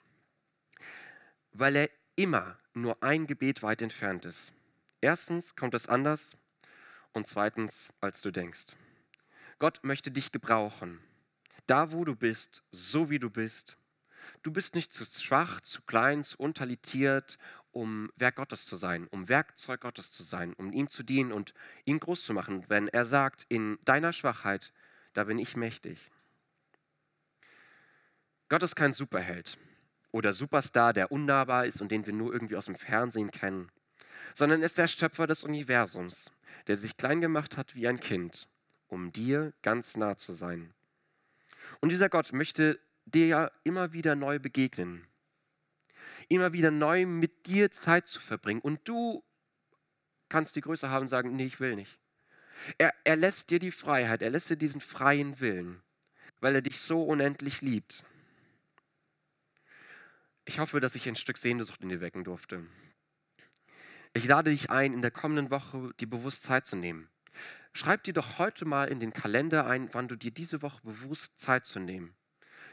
Weil 1.53 1.75
er 1.75 1.89
immer 2.15 2.57
nur 2.73 3.01
ein 3.01 3.27
Gebet 3.27 3.63
weit 3.63 3.81
entfernt 3.81 4.25
ist. 4.25 4.53
Erstens 5.01 5.55
kommt 5.55 5.73
es 5.73 5.87
anders 5.87 6.37
und 7.13 7.27
zweitens, 7.27 7.89
als 7.99 8.21
du 8.21 8.31
denkst. 8.31 8.75
Gott 9.59 9.79
möchte 9.83 10.11
dich 10.11 10.31
gebrauchen. 10.31 11.01
Da, 11.67 11.91
wo 11.91 12.05
du 12.05 12.15
bist, 12.15 12.63
so 12.71 13.09
wie 13.09 13.19
du 13.19 13.29
bist. 13.29 13.77
Du 14.43 14.51
bist 14.51 14.75
nicht 14.75 14.93
zu 14.93 15.05
schwach, 15.05 15.61
zu 15.61 15.81
klein, 15.83 16.23
zu 16.23 16.37
untalentiert, 16.39 17.37
um 17.71 18.11
Werk 18.15 18.35
Gottes 18.35 18.65
zu 18.65 18.75
sein, 18.75 19.07
um 19.07 19.29
Werkzeug 19.29 19.81
Gottes 19.81 20.11
zu 20.11 20.23
sein, 20.23 20.53
um 20.53 20.71
ihm 20.71 20.89
zu 20.89 21.03
dienen 21.03 21.31
und 21.31 21.53
ihn 21.85 21.99
groß 21.99 22.23
zu 22.23 22.33
machen. 22.33 22.65
Wenn 22.67 22.87
er 22.87 23.05
sagt, 23.05 23.45
in 23.49 23.79
deiner 23.85 24.13
Schwachheit, 24.13 24.73
da 25.13 25.25
bin 25.25 25.39
ich 25.39 25.55
mächtig. 25.55 26.11
Gott 28.49 28.63
ist 28.63 28.75
kein 28.75 28.93
Superheld 28.93 29.57
oder 30.11 30.33
Superstar, 30.33 30.93
der 30.93 31.11
unnahbar 31.11 31.65
ist 31.65 31.81
und 31.81 31.91
den 31.91 32.05
wir 32.05 32.13
nur 32.13 32.33
irgendwie 32.33 32.57
aus 32.57 32.65
dem 32.65 32.75
Fernsehen 32.75 33.31
kennen, 33.31 33.71
sondern 34.33 34.61
ist 34.61 34.77
der 34.77 34.87
Schöpfer 34.87 35.27
des 35.27 35.43
Universums, 35.43 36.31
der 36.67 36.77
sich 36.77 36.97
klein 36.97 37.21
gemacht 37.21 37.57
hat 37.57 37.75
wie 37.75 37.87
ein 37.87 37.99
Kind, 37.99 38.47
um 38.87 39.13
dir 39.13 39.53
ganz 39.61 39.95
nah 39.95 40.17
zu 40.17 40.33
sein. 40.33 40.73
Und 41.79 41.89
dieser 41.89 42.09
Gott 42.09 42.33
möchte 42.33 42.79
dir 43.05 43.27
ja 43.27 43.51
immer 43.63 43.93
wieder 43.93 44.15
neu 44.15 44.39
begegnen, 44.39 45.07
immer 46.31 46.53
wieder 46.53 46.71
neu 46.71 47.05
mit 47.05 47.45
dir 47.45 47.71
Zeit 47.71 48.07
zu 48.07 48.19
verbringen. 48.19 48.61
Und 48.61 48.87
du 48.87 49.23
kannst 50.29 50.55
die 50.55 50.61
Größe 50.61 50.89
haben 50.89 51.03
und 51.03 51.07
sagen, 51.09 51.35
nee, 51.35 51.45
ich 51.45 51.59
will 51.59 51.75
nicht. 51.75 51.99
Er, 52.77 52.93
er 53.03 53.15
lässt 53.15 53.49
dir 53.49 53.59
die 53.59 53.71
Freiheit, 53.71 54.21
er 54.21 54.29
lässt 54.29 54.49
dir 54.49 54.55
diesen 54.55 54.81
freien 54.81 55.39
Willen, 55.39 55.81
weil 56.39 56.55
er 56.55 56.61
dich 56.61 56.79
so 56.79 57.03
unendlich 57.03 57.61
liebt. 57.61 58.03
Ich 60.45 60.59
hoffe, 60.59 60.79
dass 60.79 60.95
ich 60.95 61.07
ein 61.07 61.15
Stück 61.15 61.37
Sehnsucht 61.37 61.81
in 61.81 61.89
dir 61.89 62.01
wecken 62.01 62.23
durfte. 62.23 62.65
Ich 64.13 64.25
lade 64.25 64.51
dich 64.51 64.69
ein, 64.69 64.93
in 64.93 65.01
der 65.01 65.11
kommenden 65.11 65.49
Woche 65.49 65.91
die 65.99 66.05
bewusst 66.05 66.43
Zeit 66.43 66.65
zu 66.65 66.75
nehmen. 66.75 67.09
Schreib 67.73 68.03
dir 68.03 68.13
doch 68.13 68.37
heute 68.37 68.65
mal 68.65 68.89
in 68.89 68.99
den 68.99 69.13
Kalender 69.13 69.65
ein, 69.65 69.89
wann 69.93 70.07
du 70.07 70.17
dir 70.17 70.31
diese 70.31 70.61
Woche 70.61 70.81
bewusst 70.83 71.39
Zeit 71.39 71.65
zu 71.65 71.79
nehmen. 71.79 72.15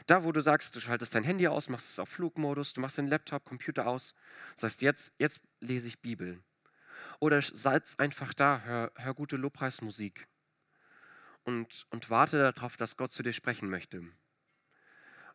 Da, 0.09 0.23
wo 0.23 0.31
du 0.31 0.41
sagst, 0.41 0.75
du 0.75 0.79
schaltest 0.79 1.13
dein 1.13 1.23
Handy 1.23 1.47
aus, 1.47 1.69
machst 1.69 1.91
es 1.91 1.99
auf 1.99 2.09
Flugmodus, 2.09 2.73
du 2.73 2.81
machst 2.81 2.97
den 2.97 3.05
Laptop, 3.05 3.45
Computer 3.45 3.85
aus, 3.85 4.15
sagst 4.55 4.81
jetzt, 4.81 5.13
jetzt 5.19 5.41
lese 5.59 5.87
ich 5.87 6.01
Bibel. 6.01 6.43
Oder 7.19 7.43
setz 7.43 7.95
einfach 7.97 8.33
da, 8.33 8.61
hör, 8.61 8.91
hör 8.95 9.13
gute 9.13 9.35
Lobpreismusik 9.35 10.27
und, 11.43 11.85
und 11.91 12.09
warte 12.09 12.51
darauf, 12.51 12.75
dass 12.75 12.97
Gott 12.97 13.11
zu 13.11 13.21
dir 13.21 13.33
sprechen 13.33 13.69
möchte. 13.69 14.01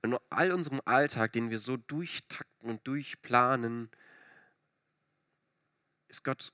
In 0.02 0.18
all 0.28 0.50
unserem 0.50 0.80
Alltag, 0.86 1.30
den 1.34 1.50
wir 1.50 1.60
so 1.60 1.76
durchtakten 1.76 2.68
und 2.68 2.84
durchplanen, 2.84 3.92
ist 6.08 6.24
Gott, 6.24 6.52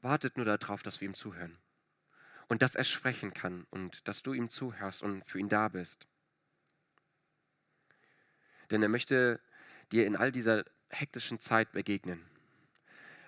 wartet 0.00 0.36
nur 0.36 0.46
darauf, 0.46 0.82
dass 0.82 1.00
wir 1.00 1.08
ihm 1.08 1.14
zuhören. 1.14 1.56
Und 2.48 2.62
dass 2.62 2.74
er 2.74 2.82
sprechen 2.82 3.32
kann 3.34 3.68
und 3.70 4.08
dass 4.08 4.24
du 4.24 4.32
ihm 4.32 4.48
zuhörst 4.48 5.04
und 5.04 5.24
für 5.24 5.38
ihn 5.38 5.48
da 5.48 5.68
bist. 5.68 6.08
Denn 8.70 8.82
er 8.82 8.88
möchte 8.88 9.40
dir 9.92 10.06
in 10.06 10.16
all 10.16 10.32
dieser 10.32 10.64
hektischen 10.90 11.40
Zeit 11.40 11.72
begegnen, 11.72 12.24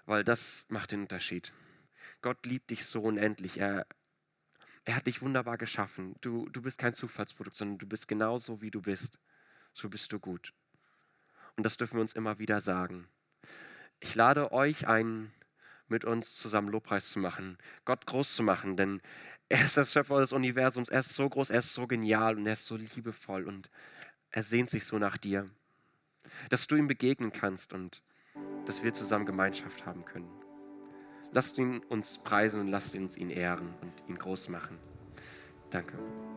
weil 0.07 0.24
das 0.24 0.66
macht 0.68 0.92
den 0.92 1.03
Unterschied. 1.03 1.53
Gott 2.22 2.44
liebt 2.46 2.70
dich 2.70 2.87
so 2.87 3.03
unendlich. 3.03 3.59
Er, 3.59 3.87
er 4.85 4.96
hat 4.96 5.07
dich 5.07 5.22
wunderbar 5.22 5.59
geschaffen. 5.59 6.16
Du, 6.20 6.48
du 6.48 6.62
bist 6.62 6.79
kein 6.79 6.94
Zufallsprodukt, 6.94 7.57
sondern 7.57 7.79
du 7.79 7.87
bist 7.87 8.09
genauso, 8.09 8.61
wie 8.61 8.70
du 8.70 8.83
bist. 8.83 9.18
So 9.74 9.88
bist 9.88 10.12
du 10.12 10.18
gut. 10.18 10.53
Und 11.57 11.64
das 11.64 11.77
dürfen 11.77 11.94
wir 11.94 12.03
uns 12.03 12.14
immer 12.14 12.38
wieder 12.38 12.61
sagen. 12.61 13.09
Ich 14.01 14.14
lade 14.14 14.53
euch 14.53 14.87
ein, 14.87 15.33
mit 15.88 16.05
uns 16.05 16.37
zusammen 16.37 16.68
Lobpreis 16.68 17.11
zu 17.11 17.18
machen, 17.18 17.59
Gott 17.85 18.07
groß 18.07 18.37
zu 18.37 18.42
machen, 18.42 18.77
denn 18.77 19.01
er 19.48 19.64
ist 19.64 19.77
das 19.77 19.92
Schöpfer 19.92 20.20
des 20.20 20.33
Universums, 20.33 20.88
er 20.88 21.01
ist 21.01 21.14
so 21.14 21.29
groß, 21.29 21.51
er 21.51 21.61
ist 21.61 21.72
so 21.72 21.87
genial 21.87 22.37
und 22.37 22.46
er 22.46 22.53
ist 22.53 22.66
so 22.66 22.77
liebevoll 22.77 23.44
und 23.44 23.70
er 24.30 24.42
sehnt 24.42 24.70
sich 24.70 24.84
so 24.84 24.98
nach 24.98 25.16
dir, 25.16 25.48
dass 26.50 26.66
du 26.66 26.76
ihm 26.76 26.86
begegnen 26.86 27.32
kannst 27.32 27.72
und 27.72 28.02
dass 28.66 28.82
wir 28.82 28.92
zusammen 28.92 29.26
Gemeinschaft 29.26 29.86
haben 29.86 30.04
können. 30.04 30.30
Lasst 31.32 31.58
ihn 31.58 31.80
uns 31.88 32.18
preisen 32.18 32.60
und 32.60 32.68
lasst 32.68 32.94
uns 32.94 33.16
ihn 33.16 33.30
ehren 33.30 33.74
und 33.82 33.92
ihn 34.08 34.18
groß 34.18 34.48
machen. 34.48 34.78
Danke. 35.70 35.98